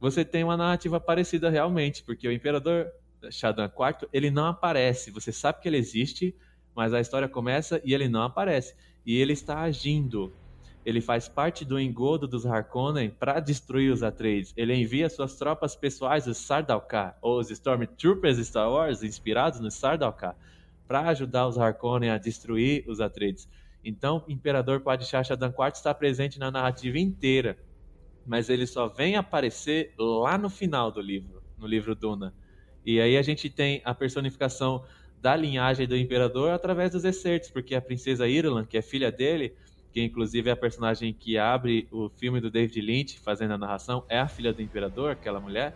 [0.00, 2.90] você tem uma narrativa parecida realmente, porque o imperador
[3.30, 5.10] Shaddam IV, ele não aparece.
[5.10, 6.34] Você sabe que ele existe,
[6.74, 8.74] mas a história começa e ele não aparece.
[9.04, 10.32] E ele está agindo
[10.88, 14.54] ele faz parte do engodo dos Harkonnen para destruir os Atreides.
[14.56, 20.34] Ele envia suas tropas pessoais, os Sardaukar, ou os Stormtroopers Star Wars, inspirados no Sardaukar,
[20.86, 23.46] para ajudar os Harkonnen a destruir os Atreides.
[23.84, 27.58] Então, o Imperador Padishah Shaddam IV está presente na narrativa inteira,
[28.28, 32.34] mas ele só vem aparecer lá no final do livro, no livro Duna.
[32.84, 34.84] E aí a gente tem a personificação
[35.20, 39.54] da linhagem do Imperador através dos Excertos, porque a princesa Irulan, que é filha dele,
[39.92, 44.04] que inclusive é a personagem que abre o filme do David Lynch, fazendo a narração,
[44.08, 45.74] é a filha do imperador, aquela mulher.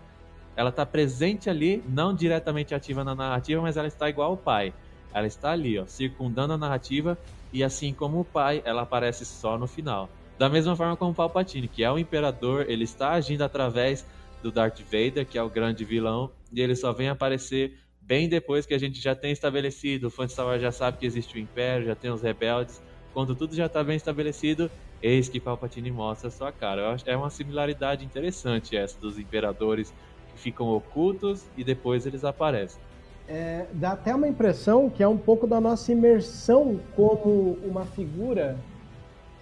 [0.55, 4.75] Ela está presente ali, não diretamente ativa na narrativa, mas ela está igual ao pai.
[5.15, 7.19] Ela está ali, ó, circundando a narrativa,
[7.51, 10.11] e assim como o pai, ela aparece só no final.
[10.43, 14.05] Da mesma forma como o Palpatine, que é o imperador, ele está agindo através
[14.43, 18.67] do Darth Vader, que é o grande vilão, e ele só vem aparecer bem depois
[18.67, 21.37] que a gente já tem estabelecido, o fã de Star Wars já sabe que existe
[21.37, 22.83] o Império, já tem os rebeldes,
[23.15, 24.69] quando tudo já está bem estabelecido,
[25.01, 26.97] eis que Palpatine mostra sua cara.
[27.07, 29.95] É uma similaridade interessante essa dos imperadores
[30.33, 32.83] que ficam ocultos e depois eles aparecem.
[33.29, 38.59] É, dá até uma impressão que é um pouco da nossa imersão como uma figura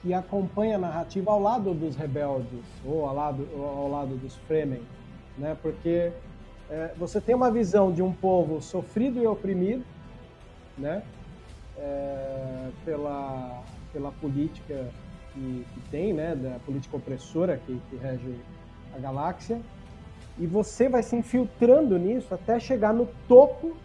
[0.02, 4.82] que acompanha a narrativa ao lado dos rebeldes ou ao lado, ao lado dos Fremen,
[5.36, 5.56] né?
[5.60, 6.12] Porque
[6.70, 9.84] é, você tem uma visão de um povo sofrido e oprimido,
[10.78, 11.02] né?
[11.80, 14.88] é, pela, pela política
[15.32, 18.34] que, que, tem, né, da política opressora que, que rege
[18.94, 19.60] a galáxia,
[20.38, 23.76] e você vai se infiltrando nisso até chegar no topo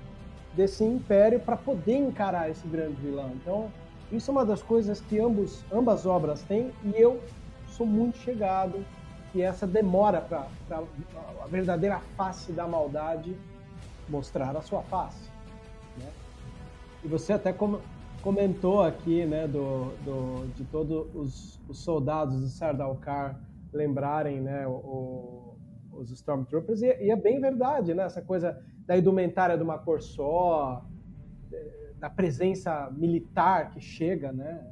[0.54, 3.32] desse império para poder encarar esse grande vilão.
[3.36, 3.70] Então,
[4.12, 7.20] isso é uma das coisas que ambos, ambas obras têm e eu
[7.68, 8.86] sou muito chegado
[9.32, 13.36] que essa demora para a verdadeira face da maldade
[14.08, 15.30] mostrar a sua face.
[17.06, 17.80] E você até com,
[18.24, 23.40] comentou aqui, né, do, do, de todos os, os, soldados de Sardaukar
[23.72, 25.56] lembrarem, né, o,
[25.92, 30.02] os Stormtroopers, e, e, é bem verdade, né, essa coisa da indumentária de uma cor
[30.02, 30.84] só,
[32.06, 34.64] da presença militar que chega, né,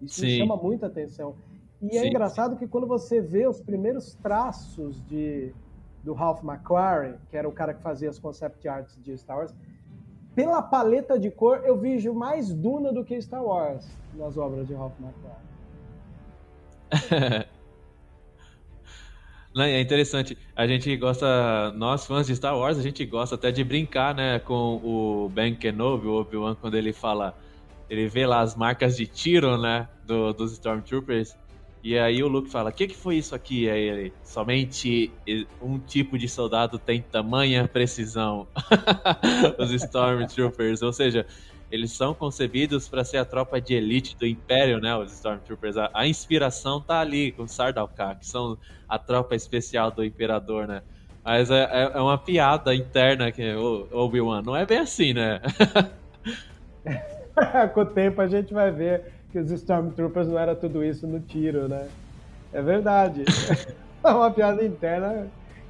[0.00, 1.34] isso chama muita atenção.
[1.82, 1.98] E é Sim.
[1.98, 5.52] é engraçado que quando você vê os primeiros traços de,
[6.04, 9.52] do Ralph McQuarrie, que era o cara que fazia as concept arts de Star Wars,
[10.36, 14.74] pela paleta de cor, eu vejo mais Duna do que Star Wars nas obras de
[14.74, 15.48] Ralph McQuarrie.
[19.56, 20.36] é interessante.
[20.54, 24.38] A gente gosta, nós fãs de Star Wars, a gente gosta até de brincar, né,
[24.38, 27.36] com o Ben Kenobi, o Obi-Wan, quando ele fala,
[27.88, 31.36] ele vê lá as marcas de tiro, né, do, dos Stormtroopers.
[31.82, 33.70] E aí o Luke fala: O que, que foi isso aqui?
[33.70, 35.12] Aí ele: Somente
[35.62, 38.48] um tipo de soldado tem tamanha precisão.
[39.58, 40.82] Os Stormtroopers.
[40.82, 41.24] Ou seja,
[41.70, 44.96] eles são concebidos para ser a tropa de elite do Império, né?
[44.96, 45.76] Os Stormtroopers.
[45.76, 48.56] A, a inspiração tá ali com os Sardaukar, que são
[48.88, 50.82] a tropa especial do Imperador, né?
[51.24, 55.40] Mas é, é, é uma piada interna que o Obi-Wan não é bem assim, né?
[57.74, 61.20] com o tempo a gente vai ver que os Stormtroopers não era tudo isso no
[61.20, 61.88] tiro, né?
[62.52, 63.24] É verdade.
[64.02, 65.26] é uma piada interna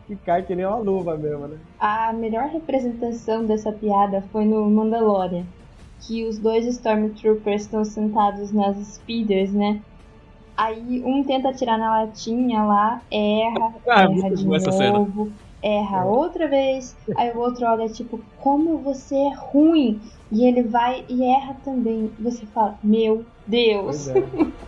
[0.07, 1.59] que cai que nem uma luva mesmo, né?
[1.78, 5.44] A melhor representação dessa piada foi no Mandalorian,
[6.01, 9.82] que os dois Stormtroopers estão sentados nas speeders, né?
[10.57, 15.32] Aí um tenta atirar na latinha lá, erra, ah, erra de novo,
[15.62, 16.05] erra é.
[16.05, 16.96] outra vez.
[17.16, 20.01] Aí o outro olha tipo, como você é ruim.
[20.30, 22.12] E ele vai e erra também.
[22.18, 24.09] Você fala, meu Deus.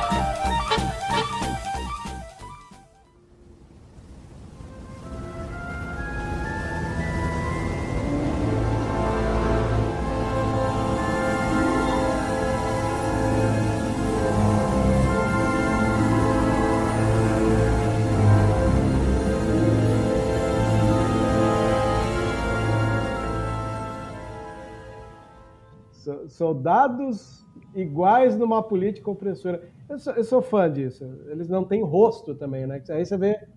[26.27, 29.61] Soldados iguais numa política opressora.
[29.89, 31.03] Eu sou, eu sou, fã disso.
[31.27, 32.81] Eles não têm rosto também, né?
[32.89, 33.47] Aí você vê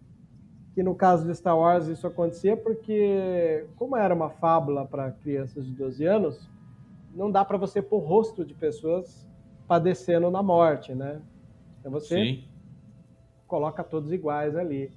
[0.74, 5.64] que no caso de Star Wars isso acontecia porque, como era uma fábula para crianças
[5.64, 6.50] de 12 anos,
[7.14, 9.28] não dá para você pôr rosto de pessoas
[9.68, 11.22] padecendo na morte, né?
[11.78, 12.44] Então você Sim.
[13.46, 14.90] coloca todos iguais ali.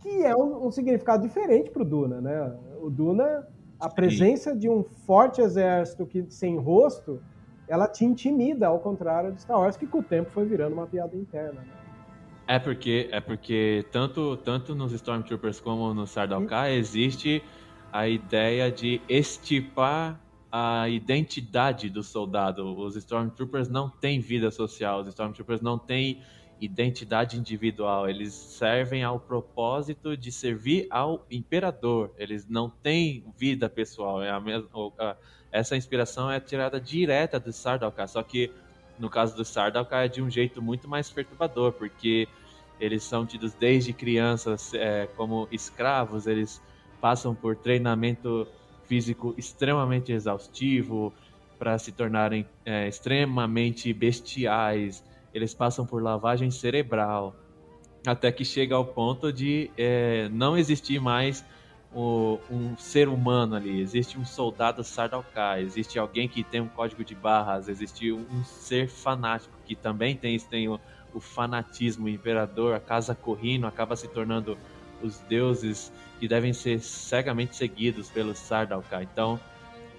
[0.00, 2.54] Que é um, um significado diferente para o Duna, né?
[2.82, 3.48] O Duna,
[3.84, 4.58] a presença Sim.
[4.58, 7.20] de um forte exército que sem rosto
[7.68, 10.86] ela te intimida, ao contrário de Star Wars, que com o tempo foi virando uma
[10.86, 11.60] piada interna.
[11.60, 11.66] Né?
[12.46, 17.42] É porque, é porque tanto, tanto nos Stormtroopers como no Sardaukar existe
[17.92, 20.20] a ideia de estipar
[20.50, 22.78] a identidade do soldado.
[22.78, 26.22] Os Stormtroopers não têm vida social, os Stormtroopers não têm
[26.64, 28.08] identidade individual.
[28.08, 32.12] Eles servem ao propósito de servir ao imperador.
[32.16, 34.22] Eles não têm vida pessoal.
[34.22, 34.68] É mesma,
[35.52, 38.50] essa inspiração é tirada direta do Sardaukar, só que
[38.98, 42.28] no caso do Sardaukar é de um jeito muito mais perturbador, porque
[42.80, 46.60] eles são tidos desde crianças é, como escravos, eles
[47.00, 48.46] passam por treinamento
[48.86, 51.12] físico extremamente exaustivo
[51.58, 55.04] para se tornarem é, extremamente bestiais,
[55.34, 57.34] eles passam por lavagem cerebral,
[58.06, 61.44] até que chega ao ponto de é, não existir mais
[61.92, 67.04] o, um ser humano ali, existe um soldado Sardaukar, existe alguém que tem um código
[67.04, 70.80] de barras, existe um ser fanático que também tem, tem o,
[71.12, 74.58] o fanatismo, o imperador, a casa correndo, acaba se tornando
[75.02, 79.02] os deuses que devem ser cegamente seguidos pelos Sardaukar.
[79.02, 79.38] Então,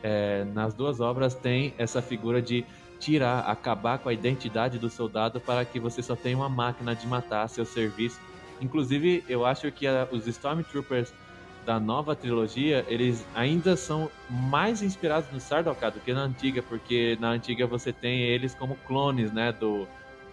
[0.04, 2.66] é, nas duas obras tem essa figura de
[3.00, 7.06] tirar, acabar com a identidade do soldado para que você só tenha uma máquina de
[7.08, 8.20] matar a seu serviço.
[8.62, 11.14] Inclusive, eu acho que a, os Stormtroopers
[11.66, 17.18] da nova trilogia, eles ainda são mais inspirados no Sardaukar do que na antiga, porque
[17.20, 19.88] na antiga você tem eles como clones, né, do,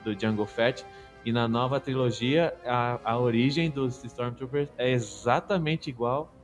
[0.05, 0.85] do Jungle Fett,
[1.25, 6.37] e na nova trilogia a, a origem dos Stormtroopers é exatamente igual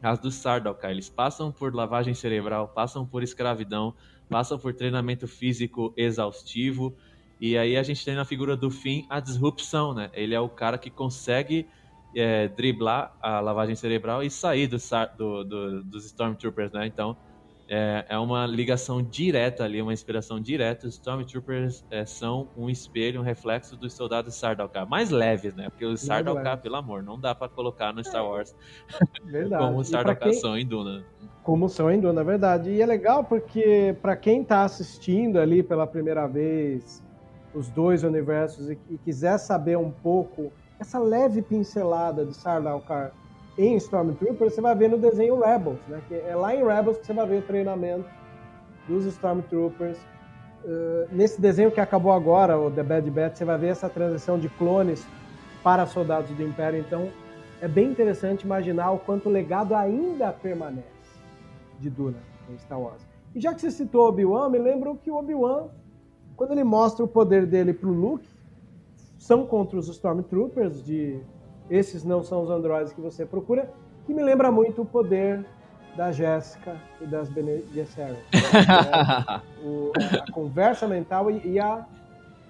[0.00, 0.92] às do Sardaukar.
[0.92, 3.94] Eles passam por lavagem cerebral, passam por escravidão,
[4.28, 6.94] passam por treinamento físico exaustivo,
[7.40, 10.10] e aí a gente tem na figura do Finn a disrupção, né?
[10.12, 11.68] Ele é o cara que consegue
[12.14, 14.76] é, driblar a lavagem cerebral e sair do,
[15.16, 16.86] do, do, dos Stormtroopers, né?
[16.86, 17.16] Então,
[17.68, 20.86] é, é, uma ligação direta ali, uma inspiração direta.
[20.88, 24.88] Os Stormtroopers é, são um espelho, um reflexo dos soldados Sardaukar.
[24.88, 25.68] Mais leves, né?
[25.68, 28.56] Porque os Sardaukar, pelo amor, não dá para colocar no Star Wars
[29.22, 29.62] verdade.
[29.62, 30.40] como os Sardaukar quem...
[30.40, 31.04] são em Duna.
[31.48, 32.68] Como são em Duna, é verdade.
[32.68, 37.02] E é legal porque, para quem está assistindo ali pela primeira vez
[37.54, 43.12] os dois universos e, e quiser saber um pouco essa leve pincelada de Sardaukar
[43.56, 46.02] em Stormtroopers, você vai ver no desenho Rebels, né?
[46.06, 48.04] Que é lá em Rebels que você vai ver o treinamento
[48.86, 49.96] dos Stormtroopers.
[50.62, 54.38] Uh, nesse desenho que acabou agora, o The Bad Batch, você vai ver essa transição
[54.38, 55.02] de clones
[55.64, 56.78] para soldados do Império.
[56.78, 57.08] Então,
[57.58, 60.97] é bem interessante imaginar o quanto o legado ainda permanece
[61.78, 62.18] de Duna
[62.50, 63.06] em Star Wars.
[63.34, 65.68] E já que você citou Obi-Wan, me lembro que o Obi-Wan,
[66.36, 68.28] quando ele mostra o poder dele para o Luke,
[69.18, 71.20] são contra os Stormtroopers, de
[71.68, 73.70] esses não são os androides que você procura,
[74.06, 75.44] que me lembra muito o poder
[75.96, 78.22] da Jéssica e das Bene Gesserit.
[79.58, 80.20] Né?
[80.28, 81.84] a conversa mental e, e, a,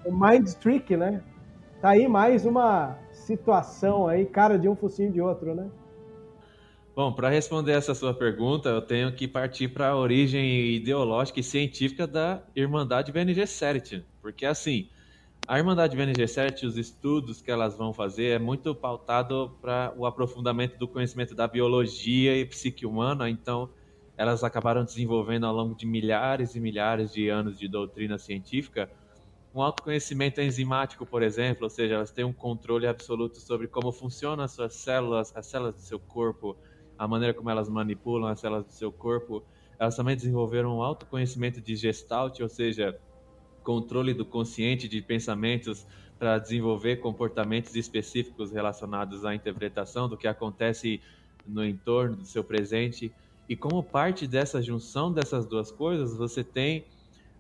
[0.05, 1.23] o mind trick, né?
[1.81, 5.69] Tá aí mais uma situação aí, cara de um focinho de outro, né?
[6.99, 11.45] Bom, para responder essa sua pergunta, eu tenho que partir para a origem ideológica e
[11.45, 14.89] científica da Irmandade Bene Gesserit, porque assim,
[15.47, 20.07] a Irmandade Bene Gesserit, os estudos que elas vão fazer, é muito pautado para o
[20.07, 23.73] aprofundamento do conhecimento da biologia e psique humana, então
[24.17, 28.91] elas acabaram desenvolvendo ao longo de milhares e milhares de anos de doutrina científica
[29.53, 34.45] um autoconhecimento enzimático, por exemplo, ou seja, elas têm um controle absoluto sobre como funcionam
[34.45, 36.59] as suas células, as células do seu corpo,
[36.99, 39.43] a maneira como elas manipulam as células do seu corpo.
[39.79, 42.99] Elas também desenvolveram um autoconhecimento de gestalt, ou seja,
[43.63, 45.87] controle do consciente de pensamentos
[46.19, 51.01] para desenvolver comportamentos específicos relacionados à interpretação do que acontece
[51.47, 53.13] no entorno do seu presente.
[53.49, 56.85] E como parte dessa junção dessas duas coisas, você tem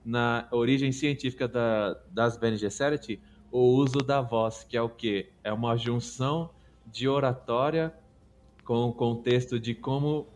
[0.04, 5.30] na origem científica da, das Bene Gesserit o uso da voz, que é o que?
[5.42, 6.50] É uma junção
[6.86, 7.92] de oratória
[8.68, 10.26] com o contexto de como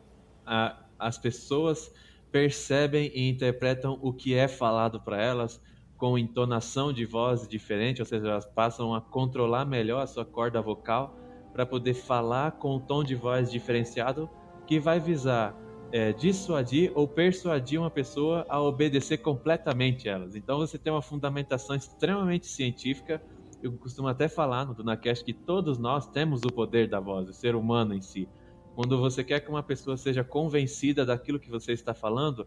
[0.46, 1.92] a, as pessoas
[2.30, 5.60] percebem e interpretam o que é falado para elas,
[5.98, 10.62] com entonação de voz diferente, ou seja, elas passam a controlar melhor a sua corda
[10.62, 11.14] vocal
[11.52, 14.30] para poder falar com um tom de voz diferenciado
[14.66, 15.54] que vai visar
[15.92, 20.34] é, dissuadir ou persuadir uma pessoa a obedecer completamente elas.
[20.34, 23.22] Então você tem uma fundamentação extremamente científica.
[23.62, 27.32] Eu costumo até falar no DunaCast que todos nós temos o poder da voz, o
[27.32, 28.28] ser humano em si.
[28.74, 32.44] Quando você quer que uma pessoa seja convencida daquilo que você está falando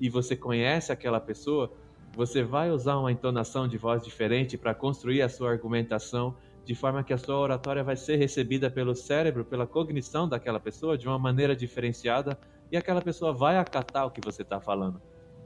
[0.00, 1.72] e você conhece aquela pessoa,
[2.16, 7.04] você vai usar uma entonação de voz diferente para construir a sua argumentação de forma
[7.04, 11.18] que a sua oratória vai ser recebida pelo cérebro, pela cognição daquela pessoa de uma
[11.18, 12.36] maneira diferenciada
[12.72, 15.00] e aquela pessoa vai acatar o que você está falando.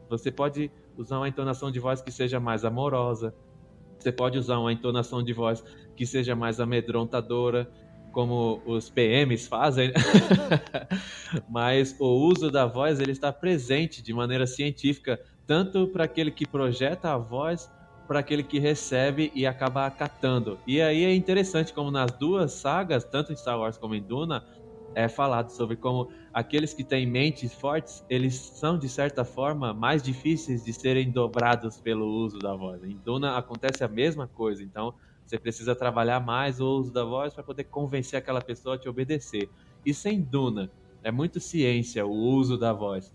[0.08, 3.34] Você pode usar uma entonação de voz que seja mais amorosa,
[4.03, 5.62] você pode usar uma entonação de voz
[5.96, 7.70] que seja mais amedrontadora,
[8.12, 9.92] como os PMs fazem,
[11.48, 16.46] mas o uso da voz ele está presente de maneira científica tanto para aquele que
[16.46, 17.70] projeta a voz
[18.07, 20.59] para aquele que recebe e acaba acatando.
[20.66, 24.44] E aí é interessante como nas duas sagas, tanto em Star Wars como em Duna,
[24.95, 30.03] é falado sobre como aqueles que têm mentes fortes, eles são de certa forma mais
[30.03, 32.82] difíceis de serem dobrados pelo uso da voz.
[32.82, 34.95] Em Duna acontece a mesma coisa, então
[35.26, 38.88] você precisa trabalhar mais o uso da voz para poder convencer aquela pessoa a te
[38.88, 39.49] obedecer.
[39.86, 40.70] E sem Duna,
[41.03, 43.12] é muito ciência o uso da voz.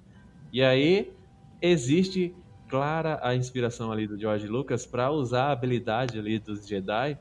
[0.51, 1.13] E aí
[1.61, 2.33] existe
[2.69, 7.17] clara a inspiração ali do George Lucas para usar a habilidade ali dos Jedi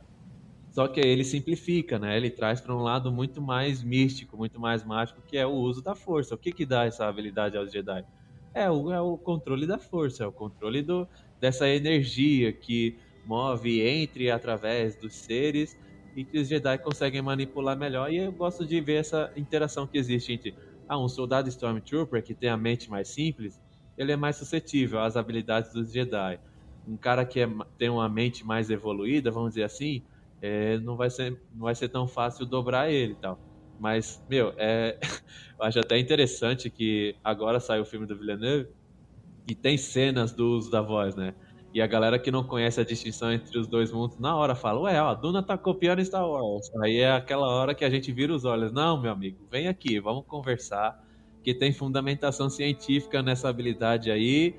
[0.75, 2.17] só que ele simplifica, né?
[2.17, 5.81] Ele traz para um lado muito mais místico, muito mais mágico, que é o uso
[5.81, 6.35] da força.
[6.35, 8.05] O que, que dá essa habilidade aos Jedi?
[8.53, 11.09] É o, é o controle da força, é o controle do,
[11.41, 15.77] dessa energia que move entre e através dos seres
[16.15, 18.13] e que os Jedi conseguem manipular melhor.
[18.13, 20.57] E eu gosto de ver essa interação que existe entre
[20.89, 23.61] ah, um soldado Stormtrooper que tem a mente mais simples,
[23.97, 26.41] ele é mais suscetível às habilidades dos Jedi.
[26.85, 27.49] Um cara que é,
[27.79, 30.05] tem uma mente mais evoluída, vamos dizer assim,
[30.41, 33.41] é, não, vai ser, não vai ser tão fácil dobrar ele e tal.
[33.79, 34.99] Mas, meu, é,
[35.59, 38.69] eu acho até interessante que agora saiu o filme do Villeneuve
[39.49, 41.35] e tem cenas do uso da voz, né?
[41.73, 44.81] E a galera que não conhece a distinção entre os dois mundos, na hora fala,
[44.83, 46.69] ué, ó, a Duna tá copiando Star Wars.
[46.83, 48.73] Aí é aquela hora que a gente vira os olhos.
[48.73, 50.95] Não, meu amigo, vem aqui, vamos conversar,
[51.43, 54.57] que tem fundamentação científica nessa habilidade aí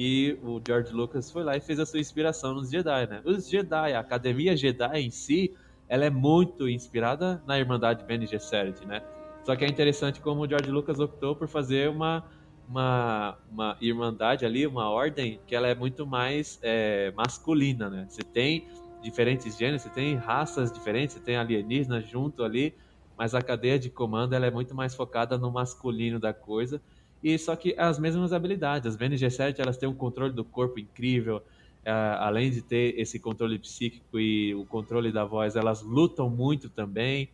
[0.00, 3.20] e o George Lucas foi lá e fez a sua inspiração nos Jedi, né?
[3.24, 5.52] Os Jedi, a Academia Jedi em si,
[5.88, 9.02] ela é muito inspirada na Irmandade Bene Gesserit, né?
[9.42, 12.24] Só que é interessante como o George Lucas optou por fazer uma,
[12.68, 18.06] uma, uma irmandade ali, uma ordem que ela é muito mais é, masculina, né?
[18.08, 18.68] Você tem
[19.02, 22.72] diferentes gêneros, você tem raças diferentes, você tem alienígenas junto ali,
[23.16, 26.80] mas a cadeia de comando ela é muito mais focada no masculino da coisa
[27.22, 28.86] e só que as mesmas habilidades.
[28.86, 31.42] As Bene Gesserit, elas têm um controle do corpo incrível,
[31.84, 36.68] é, além de ter esse controle psíquico e o controle da voz, elas lutam muito
[36.68, 37.28] também.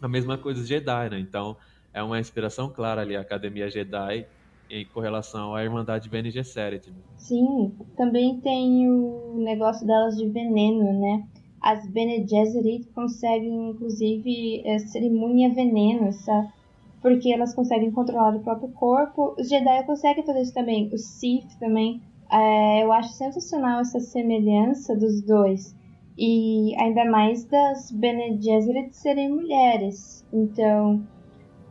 [0.00, 1.18] A mesma coisa os Jedi, né?
[1.18, 1.56] Então,
[1.92, 4.26] é uma inspiração clara ali a Academia Jedi
[4.70, 6.90] em correlação à Irmandade Bene Gesserit.
[6.90, 6.96] Né?
[7.16, 11.26] Sim, também tem o negócio delas de veneno, né?
[11.60, 16.52] As Bene Gesserit conseguem, inclusive, é, ser imune a veneno, sabe?
[17.00, 19.34] Porque elas conseguem controlar o próprio corpo.
[19.38, 22.02] Os Jedi conseguem fazer isso também, os Sith também.
[22.30, 25.76] É, eu acho sensacional essa semelhança dos dois.
[26.16, 30.26] E ainda mais das Bene Gesserit serem mulheres.
[30.32, 31.06] Então,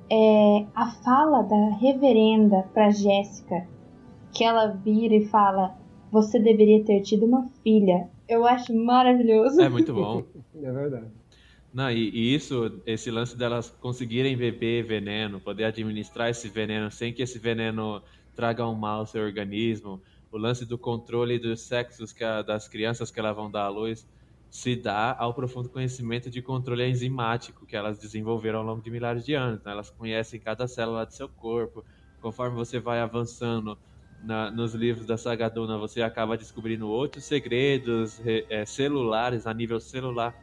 [0.10, 3.68] é, a fala da reverenda para Jéssica,
[4.34, 5.76] que ela vira e fala:
[6.12, 8.10] Você deveria ter tido uma filha.
[8.28, 9.62] Eu acho maravilhoso.
[9.62, 10.24] É muito bom.
[10.64, 11.17] é verdade.
[11.78, 17.14] Não, e, e, isso, esse lance delas conseguirem beber veneno, poder administrar esse veneno sem
[17.14, 18.02] que esse veneno
[18.36, 20.02] traga um mal ao seu organismo,
[20.32, 23.70] o lance do controle dos sexos que a, das crianças que elas vão dar à
[23.70, 24.08] luz,
[24.50, 29.24] se dá ao profundo conhecimento de controle enzimático que elas desenvolveram ao longo de milhares
[29.24, 29.64] de anos.
[29.64, 29.72] Né?
[29.72, 31.86] Elas conhecem cada célula do seu corpo.
[32.20, 33.78] Conforme você vai avançando
[34.24, 40.34] na, nos livros da Sagaduna, você acaba descobrindo outros segredos é, celulares, a nível celular,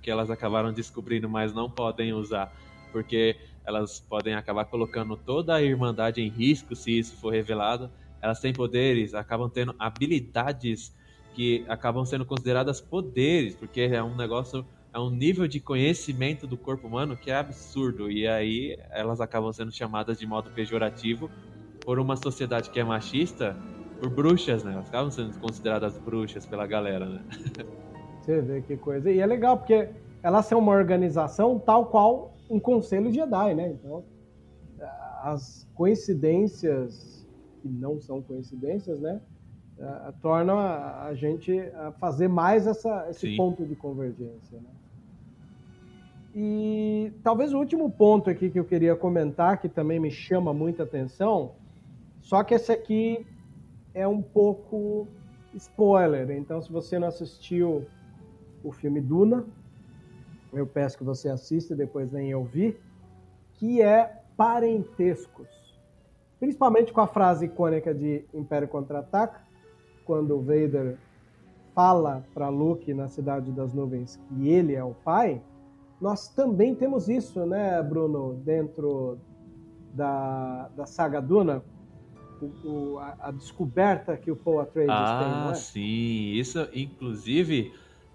[0.00, 2.52] que elas acabaram descobrindo, mas não podem usar,
[2.92, 7.90] porque elas podem acabar colocando toda a Irmandade em risco se isso for revelado.
[8.20, 10.92] Elas têm poderes, acabam tendo habilidades
[11.34, 16.56] que acabam sendo consideradas poderes, porque é um negócio, é um nível de conhecimento do
[16.56, 18.10] corpo humano que é absurdo.
[18.10, 21.30] E aí elas acabam sendo chamadas de modo pejorativo
[21.84, 23.56] por uma sociedade que é machista,
[24.00, 24.72] por bruxas, né?
[24.72, 27.24] Elas acabam sendo consideradas bruxas pela galera, né?
[28.24, 29.10] Você vê que coisa.
[29.10, 29.90] E é legal, porque
[30.22, 33.68] elas são uma organização tal qual um conselho Jedi, né?
[33.68, 34.02] Então,
[35.22, 37.26] as coincidências,
[37.60, 39.20] que não são coincidências, né?
[39.78, 43.36] Uh, tornam a, a, gente a fazer mais essa, esse Sim.
[43.36, 44.58] ponto de convergência.
[44.58, 44.70] Né?
[46.32, 50.84] E talvez o último ponto aqui que eu queria comentar, que também me chama muita
[50.84, 51.56] atenção,
[52.20, 53.26] só que esse aqui
[53.92, 55.08] é um pouco
[55.54, 56.30] spoiler.
[56.30, 57.84] Então, se você não assistiu
[58.64, 59.44] o filme Duna,
[60.52, 62.80] eu peço que você assista e depois venha ouvir,
[63.54, 65.48] que é parentescos.
[66.40, 69.40] Principalmente com a frase icônica de Império Contra-Ataca,
[70.04, 70.96] quando o Vader
[71.74, 75.42] fala para Luke na Cidade das Nuvens que ele é o pai,
[76.00, 79.18] nós também temos isso, né, Bruno, dentro
[79.92, 81.62] da, da saga Duna,
[82.40, 85.54] o, o, a, a, descoberta que o Paul Atreides ah, tem, não é?
[85.54, 86.32] sim.
[86.32, 87.72] Isso, inclusive,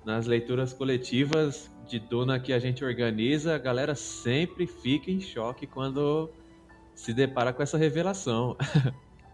[0.10, 5.68] nas leituras coletivas de Duna que a gente organiza, a galera sempre fica em choque
[5.68, 6.32] quando
[6.96, 8.58] se depara com essa revelação.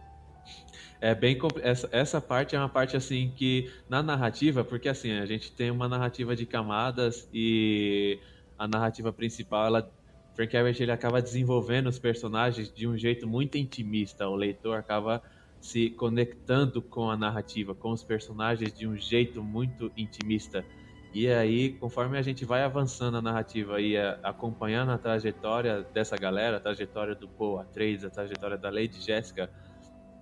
[1.00, 5.26] é bem essa, essa parte é uma parte assim que na narrativa, porque assim, a
[5.26, 8.20] gente tem uma narrativa de camadas e
[8.60, 9.92] a narrativa principal, ela
[10.34, 14.28] Frank Herbert ele acaba desenvolvendo os personagens de um jeito muito intimista.
[14.28, 15.24] O leitor acaba
[15.62, 20.66] se conectando com a narrativa, com os personagens de um jeito muito intimista.
[21.14, 26.58] E aí, conforme a gente vai avançando a narrativa e acompanhando a trajetória dessa galera,
[26.58, 29.50] a trajetória do Paul Atreides, a trajetória da Lady Jessica,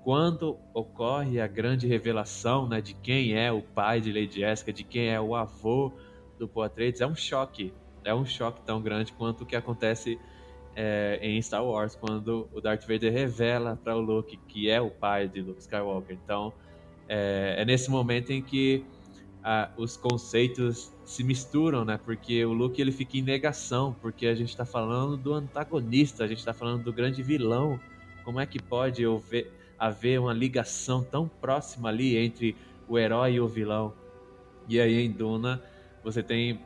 [0.04, 4.84] quando ocorre a grande revelação né, de quem é o pai de Lady Jessica, de
[4.84, 5.92] quem é o avô
[6.38, 7.74] do Paul Atreides, é um choque
[8.06, 10.20] é um choque tão grande quanto o que acontece
[10.76, 14.90] é, em Star Wars, quando o Darth Vader revela para o Luke que é o
[14.90, 16.18] pai de Luke Skywalker.
[16.24, 16.54] Então,
[17.08, 18.84] é, é nesse momento em que
[19.44, 22.00] a, os conceitos se misturam, né?
[22.04, 26.28] Porque o Luke ele fica em negação, porque a gente está falando do antagonista, a
[26.28, 27.80] gente está falando do grande vilão.
[28.24, 32.56] Como é que pode haver, haver uma ligação tão próxima ali entre
[32.88, 33.94] o herói e o vilão?
[34.68, 35.62] E aí em Duna
[36.04, 36.60] você tem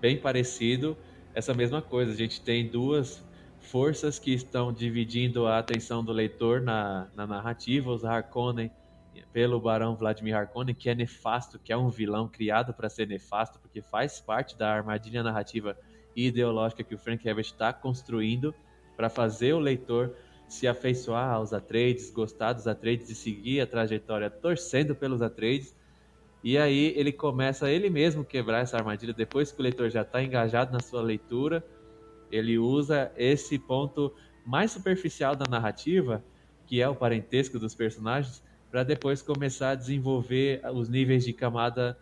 [0.00, 0.96] bem parecido
[1.34, 2.12] essa mesma coisa.
[2.12, 3.25] A gente tem duas
[3.66, 8.70] forças que estão dividindo a atenção do leitor na, na narrativa, os Harkonnen
[9.32, 13.58] pelo Barão Vladimir Harkonnen, que é nefasto, que é um vilão criado para ser nefasto,
[13.58, 15.76] porque faz parte da armadilha narrativa
[16.14, 18.54] e ideológica que o Frank Herbert está construindo
[18.96, 20.14] para fazer o leitor
[20.48, 25.74] se afeiçoar aos Atreides, gostar dos Atreides e seguir a trajetória torcendo pelos Atreides,
[26.42, 30.22] e aí ele começa ele mesmo quebrar essa armadilha depois que o leitor já está
[30.22, 31.64] engajado na sua leitura.
[32.30, 34.14] Ele usa esse ponto
[34.44, 36.24] mais superficial da narrativa,
[36.66, 41.98] que é o parentesco dos personagens, para depois começar a desenvolver os níveis de camada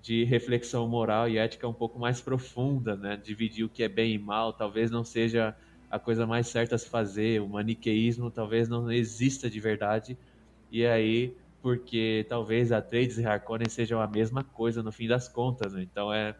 [0.00, 3.16] de reflexão moral e ética um pouco mais profunda, né?
[3.16, 5.56] Dividir o que é bem e mal, talvez não seja
[5.90, 10.18] a coisa mais certa a se fazer, o maniqueísmo talvez não exista de verdade.
[10.70, 15.72] E aí porque talvez Atreides e Harkonnen sejam a mesma coisa no fim das contas.
[15.72, 15.82] Né?
[15.82, 16.36] Então é,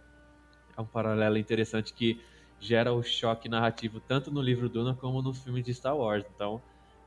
[0.77, 2.21] é um paralelo interessante que
[2.61, 6.25] gera o choque narrativo tanto no livro Duna como no filme de Star Wars.
[6.35, 6.61] Então,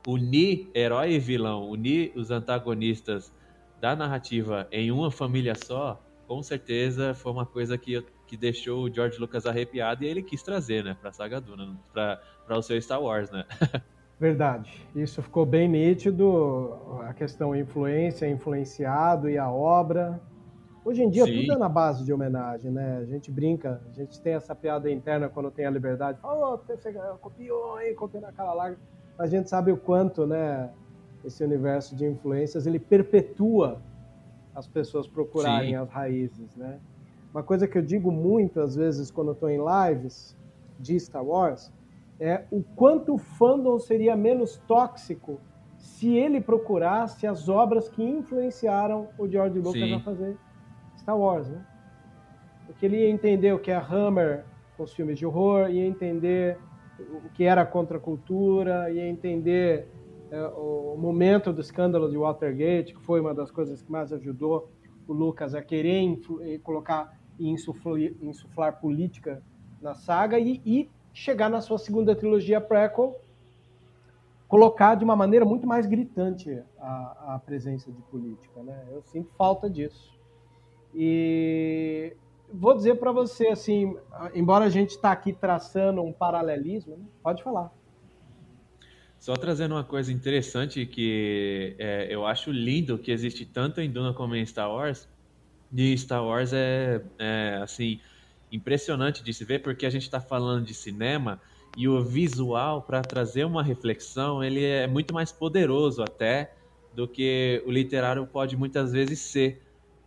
[0.06, 3.32] unir herói e vilão, unir os antagonistas
[3.80, 8.92] da narrativa em uma família só, com certeza foi uma coisa que, que deixou o
[8.92, 13.02] George Lucas arrepiado e ele quis trazer, né, a saga Duna, para o seu Star
[13.02, 13.44] Wars, né?
[14.18, 14.86] Verdade.
[14.94, 16.78] Isso ficou bem nítido,
[17.08, 20.20] a questão influência, influenciado e a obra.
[20.84, 21.40] Hoje em dia Sim.
[21.42, 22.98] tudo é na base de homenagem, né?
[22.98, 26.18] A gente brinca, a gente tem essa piada interna quando tem a liberdade.
[26.20, 27.94] Fala, oh, você copiou, hein?
[27.94, 28.78] Copiou naquela larga.
[29.16, 30.70] A gente sabe o quanto, né?
[31.24, 33.80] Esse universo de influências, ele perpetua
[34.52, 35.76] as pessoas procurarem Sim.
[35.76, 36.80] as raízes, né?
[37.32, 40.36] Uma coisa que eu digo muito, às vezes, quando estou em lives
[40.80, 41.72] de Star Wars,
[42.18, 45.40] é o quanto o fandom seria menos tóxico
[45.78, 49.94] se ele procurasse as obras que influenciaram o George Lucas Sim.
[49.94, 50.36] a fazer
[51.02, 51.60] Star Wars, né?
[52.66, 54.44] Porque ele ia entender o que é Hammer
[54.76, 56.58] com os filmes de horror, ia entender
[56.98, 59.88] o que era a contracultura, ia entender
[60.30, 64.70] é, o momento do escândalo de Watergate, que foi uma das coisas que mais ajudou
[65.06, 66.18] o Lucas a querer
[66.62, 69.42] colocar e insuflar, insuflar política
[69.80, 73.20] na saga e, e chegar na sua segunda trilogia prequel,
[74.46, 78.62] colocar de uma maneira muito mais gritante a, a presença de política.
[78.62, 78.86] Né?
[78.92, 80.21] Eu sinto falta disso.
[80.94, 82.14] E
[82.52, 83.96] vou dizer para você, assim,
[84.34, 87.04] embora a gente está aqui traçando um paralelismo, né?
[87.22, 87.72] pode falar.
[89.18, 94.12] Só trazendo uma coisa interessante que é, eu acho lindo que existe tanto em Duna
[94.12, 95.08] como em Star Wars.
[95.72, 98.00] E Star Wars é, é assim,
[98.50, 101.40] impressionante de se ver, porque a gente está falando de cinema
[101.74, 106.54] e o visual, para trazer uma reflexão, ele é muito mais poderoso até
[106.94, 109.62] do que o literário pode muitas vezes ser.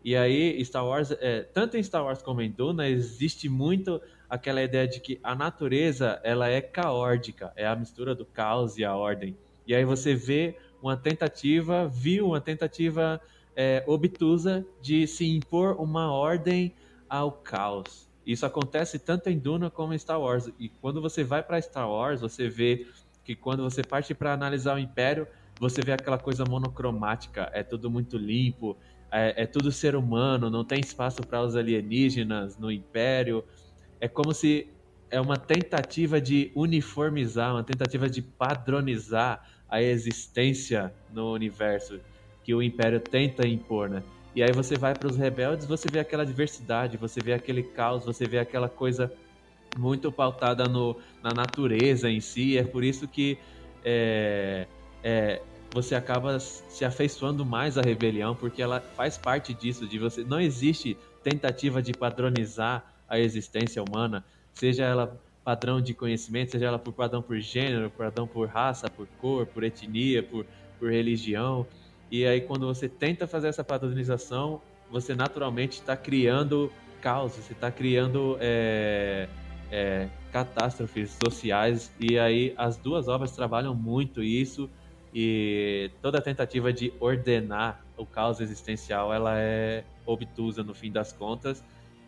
[0.05, 3.99] E aí, Star Wars, é, tanto em Star Wars como em Duna, existe muito
[4.29, 8.85] aquela ideia de que a natureza ela é caórdica, é a mistura do caos e
[8.85, 9.35] a ordem.
[9.65, 13.19] E aí você vê uma tentativa, viu uma tentativa
[13.55, 16.71] é, obtusa de se impor uma ordem
[17.09, 18.07] ao caos.
[18.23, 20.51] Isso acontece tanto em Duna como em Star Wars.
[20.59, 22.85] E quando você vai para Star Wars, você vê
[23.23, 25.27] que quando você parte para analisar o Império,
[25.59, 28.77] você vê aquela coisa monocromática, é tudo muito limpo,
[29.15, 33.45] é, é tudo ser humano, não tem espaço para os alienígenas no Império.
[33.99, 34.67] É como se
[35.09, 41.99] é uma tentativa de uniformizar, uma tentativa de padronizar a existência no universo
[42.43, 44.03] que o Império tenta impor, né?
[44.35, 48.03] E aí você vai para os rebeldes, você vê aquela diversidade, você vê aquele caos,
[48.03, 49.09] você vê aquela coisa
[49.77, 52.57] muito pautada no, na natureza em si.
[52.57, 53.37] É por isso que
[53.83, 54.67] é,
[55.01, 55.41] é,
[55.75, 60.23] você acaba se afeiçoando mais à rebelião, porque ela faz parte disso, de você.
[60.23, 64.23] Não existe tentativa de padronizar a existência humana,
[64.53, 69.05] seja ela padrão de conhecimento, seja ela por padrão por gênero, padrão por raça, por
[69.19, 70.45] cor, por etnia, por,
[70.79, 71.67] por religião.
[72.09, 76.71] E aí, quando você tenta fazer essa padronização, você naturalmente está criando
[77.01, 79.27] caos, você está criando é,
[79.69, 81.91] é, catástrofes sociais.
[81.99, 84.69] E aí, as duas obras trabalham muito isso.
[85.17, 91.63] E toda tentativa de ordenar o caos existencial, ela é obtusa no fim das contas.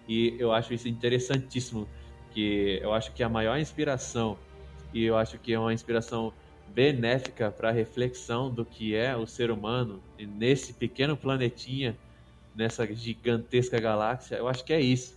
[0.09, 1.88] E eu acho isso interessantíssimo,
[2.34, 4.38] que eu acho que a maior inspiração,
[4.93, 6.34] e eu acho que é uma inspiração
[6.67, 11.97] benéfica para a reflexão do que é o ser humano nesse pequeno planetinha,
[12.53, 15.15] nessa gigantesca galáxia, eu acho que é isso.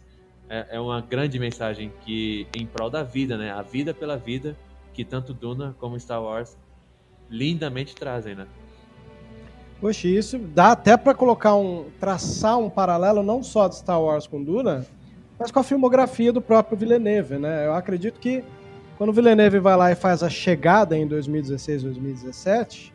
[0.49, 3.51] É, é uma grande mensagem que em prol da vida, né?
[3.51, 4.57] A vida pela vida,
[4.95, 6.57] que tanto Duna como Star Wars
[7.31, 8.47] lindamente trazem, né?
[9.81, 14.27] Poxa, isso dá até para colocar um traçar um paralelo não só de Star Wars
[14.27, 14.85] com Duna,
[15.39, 17.67] mas com a filmografia do próprio Villeneuve, né?
[17.67, 18.45] Eu acredito que
[18.99, 22.93] quando o Villeneuve vai lá e faz a chegada em 2016, 2017,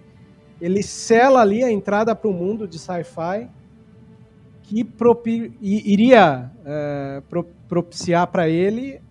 [0.61, 3.49] ele sela ali a entrada para o mundo de sci-fi
[4.61, 9.01] que propi iria é, pro propiciar para ele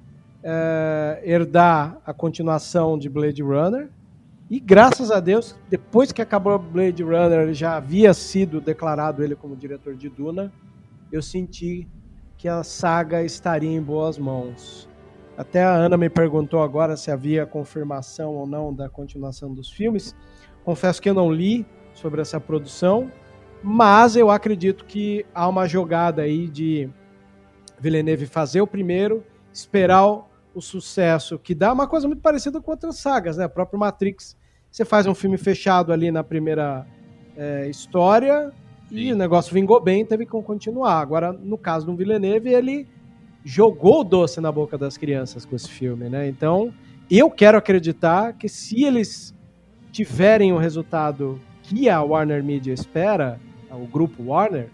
[0.42, 3.88] é, herdar a continuação de Blade Runner.
[4.54, 9.56] E graças a Deus, depois que acabou Blade Runner, já havia sido declarado ele como
[9.56, 10.52] diretor de Duna.
[11.10, 11.88] Eu senti
[12.38, 14.88] que a saga estaria em boas mãos.
[15.36, 20.14] Até a Ana me perguntou agora se havia confirmação ou não da continuação dos filmes.
[20.64, 23.10] Confesso que eu não li sobre essa produção,
[23.60, 26.88] mas eu acredito que há uma jogada aí de
[27.80, 30.06] Villeneuve fazer o primeiro, esperar
[30.54, 33.46] o sucesso que dá, uma coisa muito parecida com outras sagas, né?
[33.46, 34.36] O próprio Matrix,
[34.74, 36.84] você faz um filme fechado ali na primeira
[37.36, 38.52] é, história
[38.88, 38.96] Sim.
[38.96, 40.98] e o negócio vingou bem, teve que continuar.
[40.98, 42.88] Agora, no caso do Villeneuve, ele
[43.44, 46.26] jogou o doce na boca das crianças com esse filme, né?
[46.26, 46.74] Então,
[47.08, 49.32] eu quero acreditar que se eles
[49.92, 53.38] tiverem o resultado que a Warner Media espera,
[53.70, 54.70] o grupo Warner,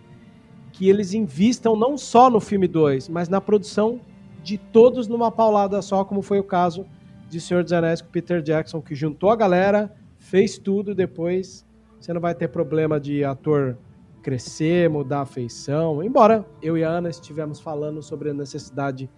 [0.73, 4.01] que eles invistam não só no filme 2, mas na produção
[4.43, 6.87] de todos numa paulada só, como foi o caso
[7.31, 11.65] de Senhor dos Anéis com Peter Jackson, que juntou a galera, fez tudo, depois
[11.99, 13.79] você não vai ter problema de ator
[14.23, 16.03] crescer, mudar a feição.
[16.03, 19.09] Embora eu e a Ana estivemos falando sobre a necessidade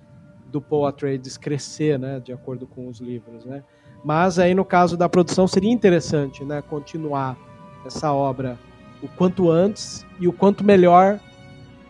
[0.47, 3.65] do Paul Atreides crescer, né, de acordo com os livros, né?
[4.05, 7.39] Mas aí no caso da produção seria interessante, né, continuar
[7.87, 8.59] essa obra
[9.03, 11.19] o quanto antes e o quanto melhor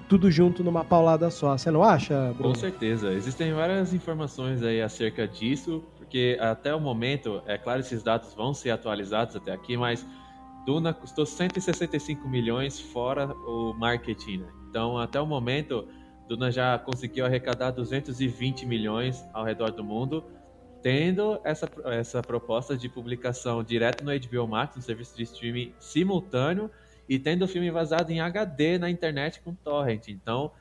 [0.08, 1.56] tudo junto numa paulada só.
[1.56, 2.52] Você não acha, Bruno?
[2.52, 3.12] Com certeza.
[3.12, 5.82] Existem várias informações aí acerca disso,
[6.12, 10.06] porque até o momento, é claro, esses dados vão ser atualizados até aqui, mas
[10.66, 14.40] Duna custou 165 milhões fora o marketing.
[14.40, 14.52] Né?
[14.68, 15.88] Então, até o momento,
[16.28, 20.22] Duna já conseguiu arrecadar 220 milhões ao redor do mundo,
[20.82, 26.70] tendo essa, essa proposta de publicação direto no HBO Max, no serviço de streaming simultâneo,
[27.08, 30.08] e tendo o filme vazado em HD na internet com torrent.
[30.08, 30.52] Então,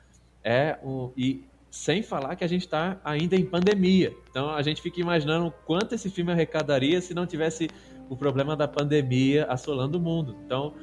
[0.42, 1.12] é um.
[1.14, 4.14] E sem falar que a gente está ainda em pandemia.
[4.28, 7.66] Então, a gente fica imaginando quanto esse filme arrecadaria se não tivesse
[8.10, 10.36] o problema da pandemia assolando o mundo.
[10.44, 10.74] Então,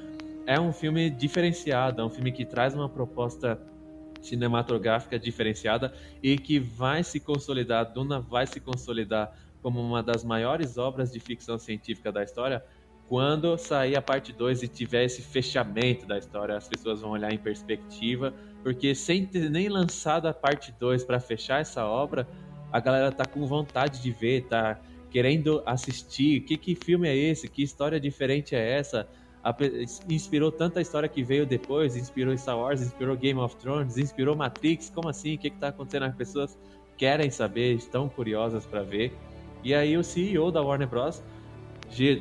[0.48, 3.62] é um filme diferenciado, é um filme que traz uma proposta
[4.20, 5.94] cinematográfica diferenciada
[6.24, 11.20] e que vai se consolidar, Duna vai se consolidar como uma das maiores obras de
[11.20, 12.66] ficção científica da história.
[13.08, 17.32] Quando sair a parte 2 e tiver esse fechamento da história, as pessoas vão olhar
[17.32, 18.34] em perspectiva,
[18.64, 22.28] porque sem ter nem lançado a parte 2 para fechar essa obra,
[22.72, 24.80] a galera tá com vontade de ver, tá
[25.10, 26.42] querendo assistir.
[26.42, 27.48] Que, que filme é esse?
[27.48, 29.08] Que história diferente é essa?
[30.10, 34.90] inspirou tanta história que veio depois, inspirou Star Wars, inspirou Game of Thrones, inspirou Matrix,
[34.90, 35.36] como assim?
[35.36, 36.04] O que está acontecendo?
[36.04, 36.58] As pessoas
[36.98, 39.14] querem saber, estão curiosas para ver.
[39.64, 41.24] E aí o CEO da Warner Bros.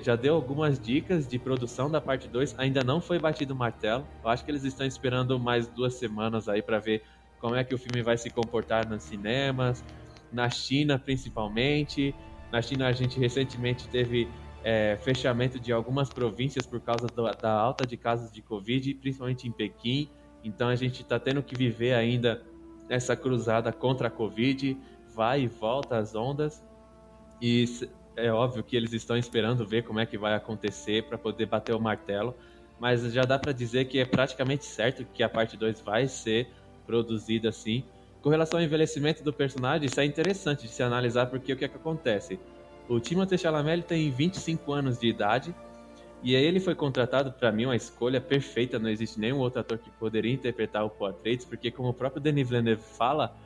[0.02, 4.06] Já deu algumas dicas de produção da parte 2, ainda não foi batido o martelo.
[4.22, 7.02] Eu acho que eles estão esperando mais duas semanas aí para ver
[7.38, 9.84] como é que o filme vai se comportar nos cinemas,
[10.32, 12.14] na China principalmente.
[12.50, 14.28] Na China a gente recentemente teve
[14.64, 19.46] é, fechamento de algumas províncias por causa do, da alta de casos de Covid, principalmente
[19.46, 20.10] em Pequim.
[20.42, 22.42] Então a gente está tendo que viver ainda
[22.88, 24.76] essa cruzada contra a Covid,
[25.14, 26.64] vai e volta as ondas.
[27.40, 27.66] E
[28.18, 31.74] é óbvio que eles estão esperando ver como é que vai acontecer para poder bater
[31.74, 32.34] o martelo.
[32.78, 36.48] Mas já dá para dizer que é praticamente certo que a parte 2 vai ser
[36.86, 37.84] produzida assim.
[38.22, 41.64] Com relação ao envelhecimento do personagem, isso é interessante de se analisar porque o que,
[41.64, 42.38] é que acontece?
[42.88, 45.54] O Timothée Chalamet tem 25 anos de idade
[46.22, 48.78] e ele foi contratado, para mim, uma escolha perfeita.
[48.78, 51.14] Não existe nenhum outro ator que poderia interpretar o Paul
[51.48, 53.36] porque como o próprio Denis Villeneuve fala,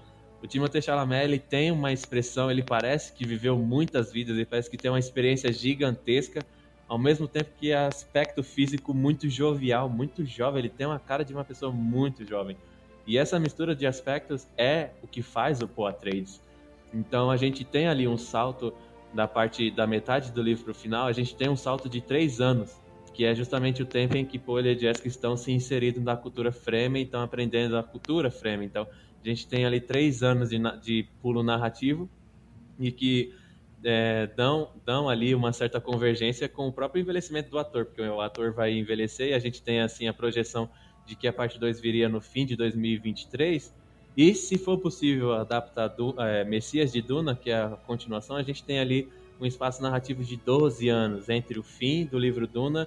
[0.43, 4.69] o Timothée Chalamet ele tem uma expressão, ele parece que viveu muitas vidas, ele parece
[4.69, 6.45] que tem uma experiência gigantesca,
[6.89, 10.59] ao mesmo tempo que aspecto físico muito jovial, muito jovem.
[10.59, 12.57] Ele tem uma cara de uma pessoa muito jovem.
[13.07, 16.43] E essa mistura de aspectos é o que faz o Paul Atreides.
[16.93, 18.75] Então a gente tem ali um salto
[19.15, 22.01] da parte da metade do livro para o final, a gente tem um salto de
[22.01, 22.81] três anos,
[23.15, 26.51] que é justamente o tempo em que Paul e Jessica estão se inserindo na cultura
[26.51, 28.67] Fremen, estão aprendendo a cultura Fremen.
[28.67, 28.87] Então,
[29.23, 32.09] a gente tem ali três anos de, de pulo narrativo
[32.79, 33.33] e que
[33.85, 38.21] é, dão, dão ali uma certa convergência com o próprio envelhecimento do ator, porque o
[38.21, 40.69] ator vai envelhecer e a gente tem assim a projeção
[41.07, 43.75] de que a parte 2 viria no fim de 2023
[44.17, 48.43] e se for possível adaptar do, é, Messias de Duna, que é a continuação, a
[48.43, 49.09] gente tem ali
[49.41, 52.87] um espaço narrativo de 12 anos entre o fim do livro Duna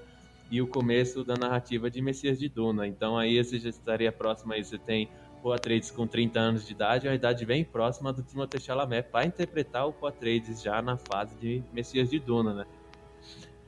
[0.52, 2.88] e o começo da narrativa de Messias de Duna.
[2.88, 5.10] Então aí você já estaria próximo, aí você tem
[5.50, 9.26] o Atreides com 30 anos de idade, uma idade bem próxima do Timothée Chalamet para
[9.26, 12.66] interpretar o Atreides já na fase de Messias de Duna, né?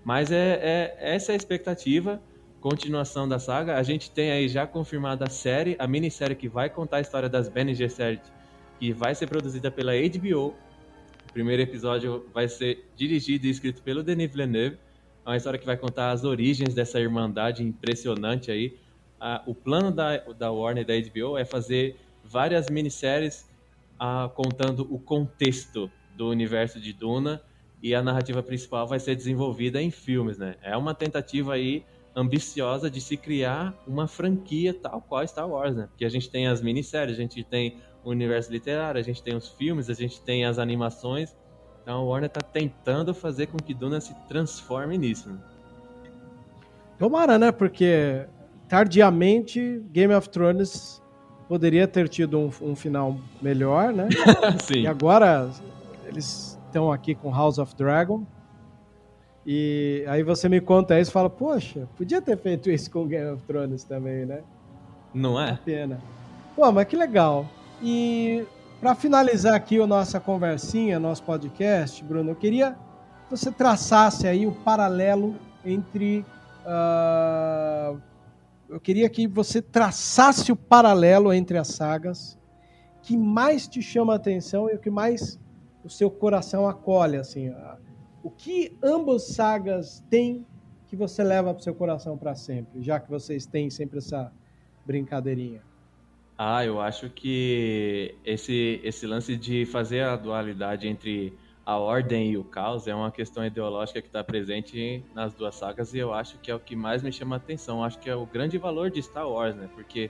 [0.03, 2.21] Mas é, é essa é a expectativa
[2.59, 3.77] continuação da saga.
[3.77, 7.29] A gente tem aí já confirmada a série, a minissérie que vai contar a história
[7.29, 8.23] das Bene Gesserit,
[8.79, 10.55] que vai ser produzida pela HBO.
[11.29, 14.77] O primeiro episódio vai ser dirigido e escrito pelo Denis Villeneuve.
[15.25, 18.77] É uma história que vai contar as origens dessa irmandade impressionante aí.
[19.19, 23.49] Ah, o plano da, da Warner da HBO é fazer várias minisséries
[23.99, 27.41] ah, contando o contexto do universo de Duna
[27.81, 30.55] e a narrativa principal vai ser desenvolvida em filmes, né?
[30.61, 31.85] É uma tentativa aí
[32.15, 35.87] ambiciosa de se criar uma franquia tal qual Star Wars, né?
[35.87, 39.35] Porque a gente tem as minisséries, a gente tem o universo literário, a gente tem
[39.35, 41.35] os filmes, a gente tem as animações.
[41.83, 45.29] Então a Warner está tentando fazer com que Duna se transforme nisso.
[45.29, 45.39] Né?
[46.97, 47.51] Tomara, né?
[47.51, 48.25] Porque
[48.67, 51.01] tardiamente Game of Thrones
[51.47, 54.09] poderia ter tido um, um final melhor, né?
[54.61, 54.81] Sim.
[54.81, 55.49] E agora
[56.05, 58.25] eles estão aqui com House of Dragon
[59.49, 63.31] e aí você me conta isso e fala, poxa, podia ter feito isso com Game
[63.31, 64.41] of Thrones também, né?
[65.13, 65.51] Não é?
[65.51, 66.01] é pena.
[66.53, 67.47] Pô, mas que legal.
[67.81, 68.45] E
[68.81, 74.45] para finalizar aqui a nossa conversinha, nosso podcast, Bruno, eu queria que você traçasse aí
[74.45, 76.25] o paralelo entre.
[76.65, 77.97] Uh,
[78.69, 82.37] eu queria que você traçasse o paralelo entre as sagas
[83.01, 85.39] que mais te chama a atenção e o que mais
[85.83, 87.53] o seu coração acolhe, assim.
[88.21, 90.45] O que ambas sagas têm
[90.87, 94.31] que você leva para o seu coração para sempre, já que vocês têm sempre essa
[94.85, 95.61] brincadeirinha?
[96.37, 101.33] Ah, eu acho que esse, esse lance de fazer a dualidade entre
[101.67, 105.93] a ordem e o caos é uma questão ideológica que está presente nas duas sagas
[105.93, 107.79] e eu acho que é o que mais me chama a atenção.
[107.79, 109.69] Eu acho que é o grande valor de Star Wars, né?
[109.75, 110.09] Porque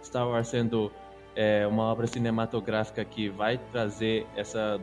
[0.00, 0.92] Star Wars sendo
[1.34, 4.80] é, uma obra cinematográfica que vai trazer essa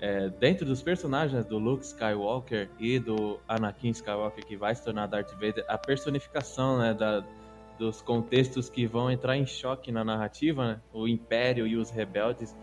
[0.00, 5.06] é, dentro dos personagens do Luke Skywalker e do Anakin Skywalker, que vai se tornar
[5.06, 7.24] Darth Vader, a personificação né, da,
[7.78, 12.56] dos contextos que vão entrar em choque na narrativa, né, o Império e os rebeldes,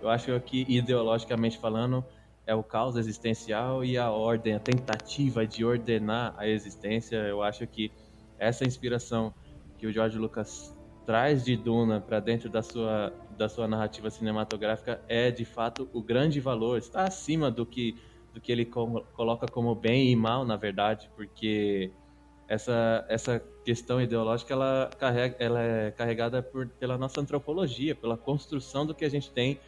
[0.00, 2.02] eu acho que ideologicamente falando
[2.46, 7.16] é o caos existencial e a ordem, a tentativa de ordenar a existência.
[7.16, 7.90] Eu acho que
[8.38, 9.32] essa inspiração
[9.78, 10.76] que o George Lucas
[11.06, 16.00] traz de Duna para dentro da sua da sua narrativa cinematográfica é de fato o
[16.00, 17.96] grande valor, está acima do que
[18.32, 21.92] do que ele coloca como bem e mal, na verdade, porque
[22.48, 28.86] essa essa questão ideológica ela carrega ela é carregada por, pela nossa antropologia, pela construção
[28.86, 29.58] do que a gente tem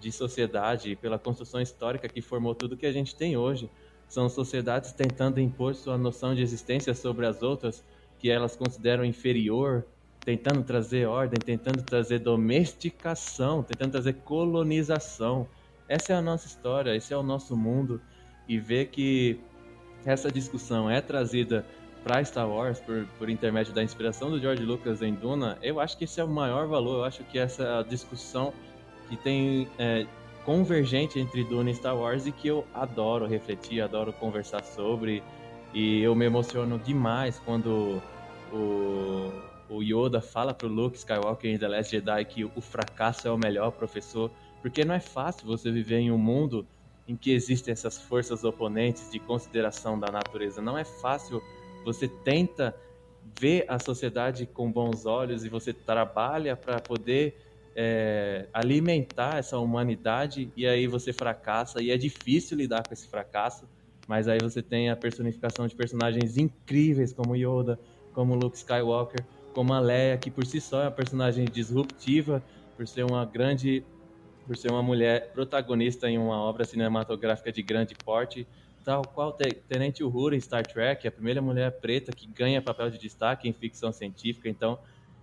[0.00, 3.70] de sociedade, pela construção histórica que formou tudo que a gente tem hoje.
[4.08, 7.84] são sociedades tentando impor sua noção de existência sobre as outras,
[8.18, 9.84] que elas consideram inferior,
[10.24, 15.46] tentando trazer ordem, tentando trazer domesticação, tentando trazer colonização.
[15.86, 18.00] Essa é a nossa história, esse é o nosso mundo.
[18.48, 19.38] E ver que
[20.06, 21.66] essa discussão é trazida
[22.02, 25.98] para Star Wars por, por intermédio da inspiração do George Lucas em Duna, eu acho
[25.98, 26.98] que esse é o maior valor.
[26.98, 28.54] Eu acho que essa discussão
[29.08, 30.06] que tem é,
[30.44, 35.22] convergente entre Duna e Star Wars e que eu adoro refletir, adoro conversar sobre.
[35.74, 38.02] E eu me emociono demais quando
[38.52, 39.30] o,
[39.68, 43.36] o Yoda fala pro Luke Skywalker em The Last Jedi que o fracasso é o
[43.36, 44.30] melhor professor,
[44.62, 46.66] porque não é fácil você viver em um mundo
[47.06, 50.60] em que existem essas forças oponentes de consideração da natureza.
[50.60, 51.42] Não é fácil.
[51.84, 52.74] Você tenta
[53.22, 57.47] ver a sociedade com bons olhos e você trabalha para poder
[57.80, 63.70] é, alimentar essa humanidade e aí você fracassa e é difícil lidar com esse fracasso,
[64.04, 67.80] mas aí você tem a personificação de personagens incríveis como Yoda,
[68.10, 72.44] como Luke Skywalker, como a Leia, que por si só é uma personagem disruptiva,
[72.74, 73.86] por ser uma grande,
[74.44, 78.48] por ser uma mulher protagonista em uma obra cinematográfica de grande porte,
[78.82, 79.32] tal qual
[79.68, 83.52] Tenente Uhura em Star Trek, a primeira mulher preta que ganha papel de destaque em
[83.52, 84.80] ficção científica, então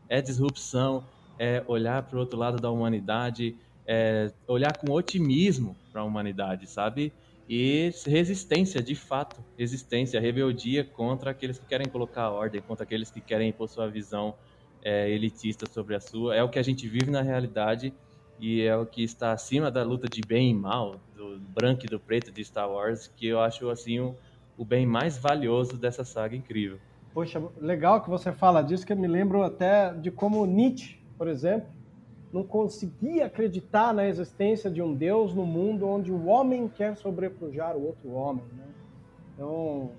[0.07, 3.55] é disrupção, é olhar para o outro lado da humanidade,
[3.85, 7.13] é olhar com otimismo para a humanidade, sabe?
[7.47, 13.11] E resistência, de fato, resistência, rebeldia contra aqueles que querem colocar a ordem, contra aqueles
[13.11, 14.33] que querem impor sua visão
[14.81, 16.35] é, elitista sobre a sua.
[16.35, 17.93] É o que a gente vive na realidade
[18.39, 21.87] e é o que está acima da luta de bem e mal, do branco e
[21.87, 24.15] do preto de Star Wars, que eu acho assim o,
[24.57, 26.79] o bem mais valioso dessa saga incrível.
[27.13, 31.27] Poxa, legal que você fala disso, que eu me lembro até de como Nietzsche por
[31.27, 31.67] exemplo,
[32.31, 37.77] não conseguia acreditar na existência de um Deus no mundo onde o homem quer sobrepujar
[37.77, 38.43] o outro homem.
[38.57, 38.65] Né?
[39.33, 39.91] Então,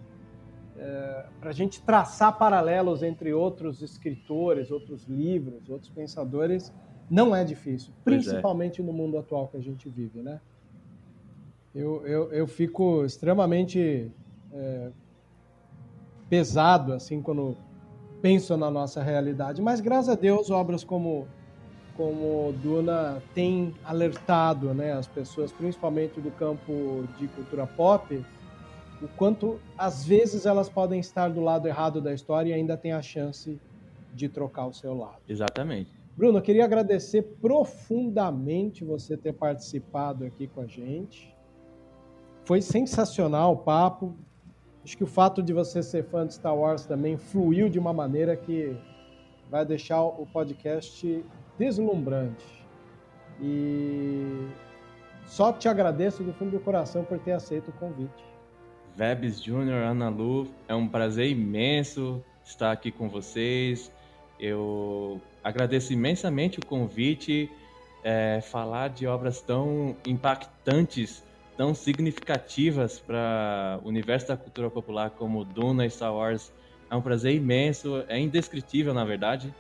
[0.77, 6.73] é, para a gente traçar paralelos entre outros escritores, outros livros, outros pensadores,
[7.09, 8.05] não é difícil, é.
[8.05, 8.85] principalmente é.
[8.85, 10.21] no mundo atual que a gente vive.
[10.21, 10.41] Né?
[11.75, 14.11] Eu, eu, eu fico extremamente
[14.53, 14.91] é,
[16.29, 17.57] pesado assim quando
[18.21, 19.61] penso na nossa realidade.
[19.63, 21.27] Mas graças a Deus, obras como
[21.97, 28.23] como Duna tem alertado, né, as pessoas, principalmente do campo de cultura pop,
[29.01, 32.93] o quanto às vezes elas podem estar do lado errado da história e ainda tem
[32.93, 33.59] a chance
[34.15, 35.21] de trocar o seu lado.
[35.29, 35.91] Exatamente.
[36.17, 41.35] Bruno, eu queria agradecer profundamente você ter participado aqui com a gente.
[42.45, 44.17] Foi sensacional o papo.
[44.87, 47.93] Acho que o fato de você ser fã de Star Wars também fluiu de uma
[47.93, 48.77] maneira que
[49.51, 51.25] vai deixar o podcast
[51.59, 52.47] deslumbrante.
[53.43, 54.47] E
[55.25, 58.25] só te agradeço do fundo do coração por ter aceito o convite.
[58.95, 63.91] Vebs Júnior, Ana Lu, é um prazer imenso estar aqui com vocês.
[64.39, 67.51] Eu agradeço imensamente o convite,
[68.05, 71.25] é, falar de obras tão impactantes
[71.57, 76.53] tão significativas para o universo da cultura popular como Duna e Star Wars.
[76.91, 79.53] É um prazer imenso, é indescritível na verdade,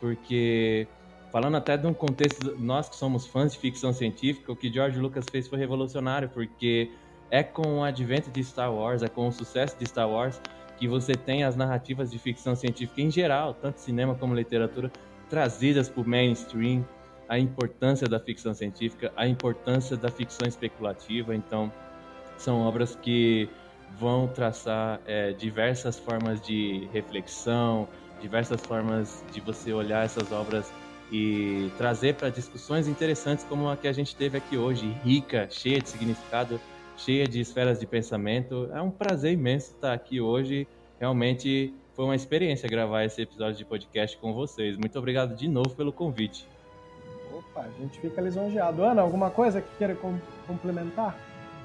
[0.00, 0.86] porque
[1.32, 4.98] falando até de um contexto, nós que somos fãs de ficção científica, o que George
[4.98, 6.90] Lucas fez foi revolucionário, porque
[7.30, 10.40] é com o advento de Star Wars, é com o sucesso de Star Wars
[10.76, 14.90] que você tem as narrativas de ficção científica em geral, tanto cinema como literatura,
[15.30, 16.84] trazidas para o mainstream,
[17.28, 21.34] a importância da ficção científica, a importância da ficção especulativa.
[21.34, 21.72] Então,
[22.36, 23.48] são obras que
[23.98, 27.88] vão traçar é, diversas formas de reflexão,
[28.20, 30.72] diversas formas de você olhar essas obras
[31.12, 35.80] e trazer para discussões interessantes como a que a gente teve aqui hoje, rica, cheia
[35.80, 36.60] de significado,
[36.96, 38.68] cheia de esferas de pensamento.
[38.72, 40.66] É um prazer imenso estar aqui hoje.
[40.98, 44.76] Realmente foi uma experiência gravar esse episódio de podcast com vocês.
[44.76, 46.46] Muito obrigado de novo pelo convite.
[47.36, 48.84] Opa, a gente fica lisonjeado.
[48.84, 50.14] Ana, alguma coisa que queira com
[50.46, 51.16] complementar?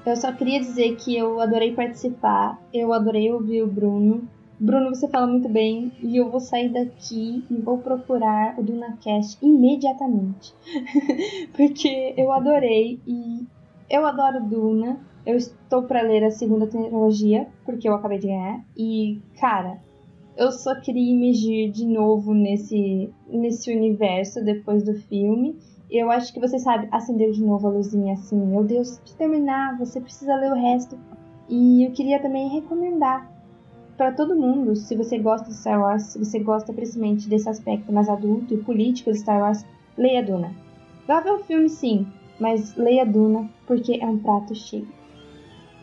[0.04, 4.26] Eu só queria dizer que eu adorei participar, eu adorei ouvir o Bruno.
[4.58, 9.38] Bruno, você fala muito bem e eu vou sair daqui e vou procurar o DunaCast
[9.40, 10.54] imediatamente.
[11.56, 13.46] Porque eu adorei e
[13.88, 14.98] eu adoro Duna.
[15.24, 18.64] Eu estou para ler a segunda trilogia, porque eu acabei de ganhar.
[18.74, 19.78] E, cara,
[20.40, 25.54] eu só queria imergir de novo nesse, nesse universo depois do filme.
[25.90, 29.76] Eu acho que você sabe, acendeu de novo a luzinha assim, meu Deus, de terminar,
[29.76, 30.98] você precisa ler o resto.
[31.46, 33.30] E eu queria também recomendar
[33.98, 37.92] para todo mundo, se você gosta de Star Wars, se você gosta principalmente desse aspecto
[37.92, 39.62] mais adulto e político de Star Wars,
[39.98, 40.54] leia Duna.
[41.06, 42.06] Vá ver o filme sim,
[42.38, 44.88] mas leia Duna porque é um prato cheio.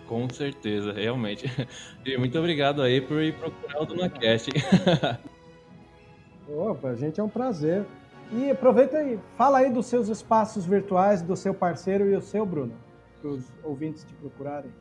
[0.07, 1.45] Com certeza, realmente.
[2.05, 4.49] E muito obrigado aí por ir procurar o DunaCast.
[6.47, 7.85] Opa, a gente é um prazer.
[8.31, 12.45] E aproveita aí, fala aí dos seus espaços virtuais, do seu parceiro e o seu,
[12.45, 12.73] Bruno,
[13.21, 14.71] para os ouvintes te procurarem.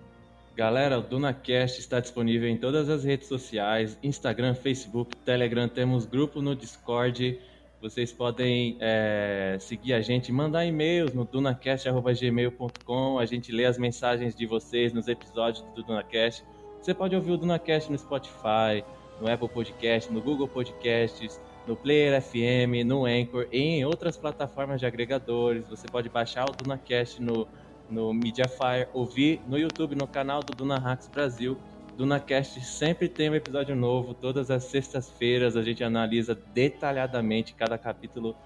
[0.57, 6.41] Galera, o DunaCast está disponível em todas as redes sociais, Instagram, Facebook, Telegram, temos grupo
[6.41, 7.39] no Discord.
[7.89, 13.17] Vocês podem é, seguir a gente, mandar e-mails no dunacast.gmail.com.
[13.17, 16.45] A gente lê as mensagens de vocês nos episódios do DunaCast.
[16.83, 18.83] Você pode ouvir o DunaCast no Spotify,
[19.21, 24.81] no Apple Podcast, no Google Podcasts, no Player FM, no Anchor e em outras plataformas
[24.81, 25.69] de agregadores.
[25.69, 27.47] Você pode baixar o DunaCast no,
[27.89, 31.57] no Mediafire, ouvir no YouTube, no canal do Duna Hacks Brasil.
[31.97, 38.37] DunaCast sempre tem um episódio novo, todas as sextas-feiras a gente analisa detalhadamente cada capítulo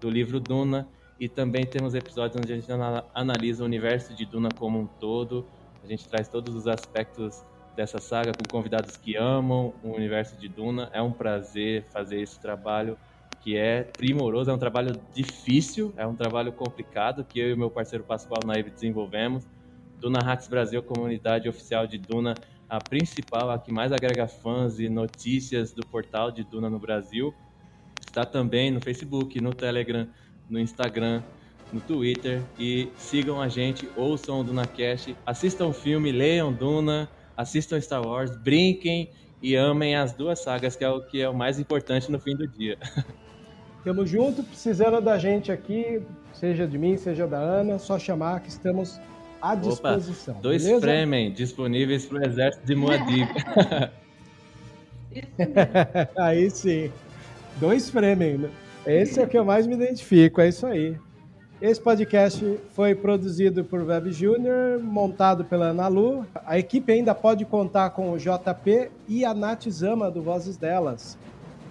[0.00, 0.86] do livro Duna
[1.18, 2.68] e também temos episódios onde a gente
[3.12, 5.44] analisa o universo de Duna como um todo.
[5.82, 7.42] A gente traz todos os aspectos
[7.74, 10.88] dessa saga com convidados que amam o universo de Duna.
[10.92, 12.96] É um prazer fazer esse trabalho
[13.40, 17.70] que é primoroso, é um trabalho difícil, é um trabalho complicado que eu e meu
[17.70, 19.44] parceiro Pascoal Naive desenvolvemos.
[19.98, 22.34] Duna Hacks Brasil, comunidade oficial de Duna,
[22.68, 27.34] a principal, a que mais agrega fãs e notícias do portal de Duna no Brasil.
[28.00, 30.08] Está também no Facebook, no Telegram,
[30.48, 31.22] no Instagram,
[31.72, 37.80] no Twitter e sigam a gente, ouçam o DunaCast, assistam o filme, leiam Duna, assistam
[37.80, 39.10] Star Wars, brinquem
[39.42, 42.36] e amem as duas sagas, que é o que é o mais importante no fim
[42.36, 42.78] do dia.
[43.84, 46.00] Tamo junto, precisando da gente aqui,
[46.32, 48.98] seja de mim, seja da Ana, só chamar que estamos
[49.44, 50.34] à disposição.
[50.34, 50.80] Opa, dois beleza?
[50.80, 53.28] Fremen disponíveis para o exército de Moadib.
[56.16, 56.90] aí sim.
[57.58, 58.38] Dois Fremen.
[58.38, 58.50] Né?
[58.86, 60.96] Esse é o que eu mais me identifico, é isso aí.
[61.60, 66.26] Esse podcast foi produzido por Web Júnior, montado pela Ana Lu.
[66.44, 71.16] A equipe ainda pode contar com o JP e a Nath Zama do Vozes Delas.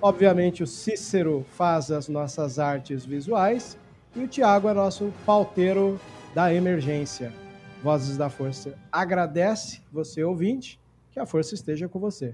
[0.02, 3.78] Obviamente, o Cícero faz as nossas artes visuais
[4.16, 6.00] e o Tiago é nosso pauteiro
[6.34, 7.43] da emergência.
[7.84, 10.80] Vozes da Força agradece você, ouvinte,
[11.12, 12.34] que a força esteja com você.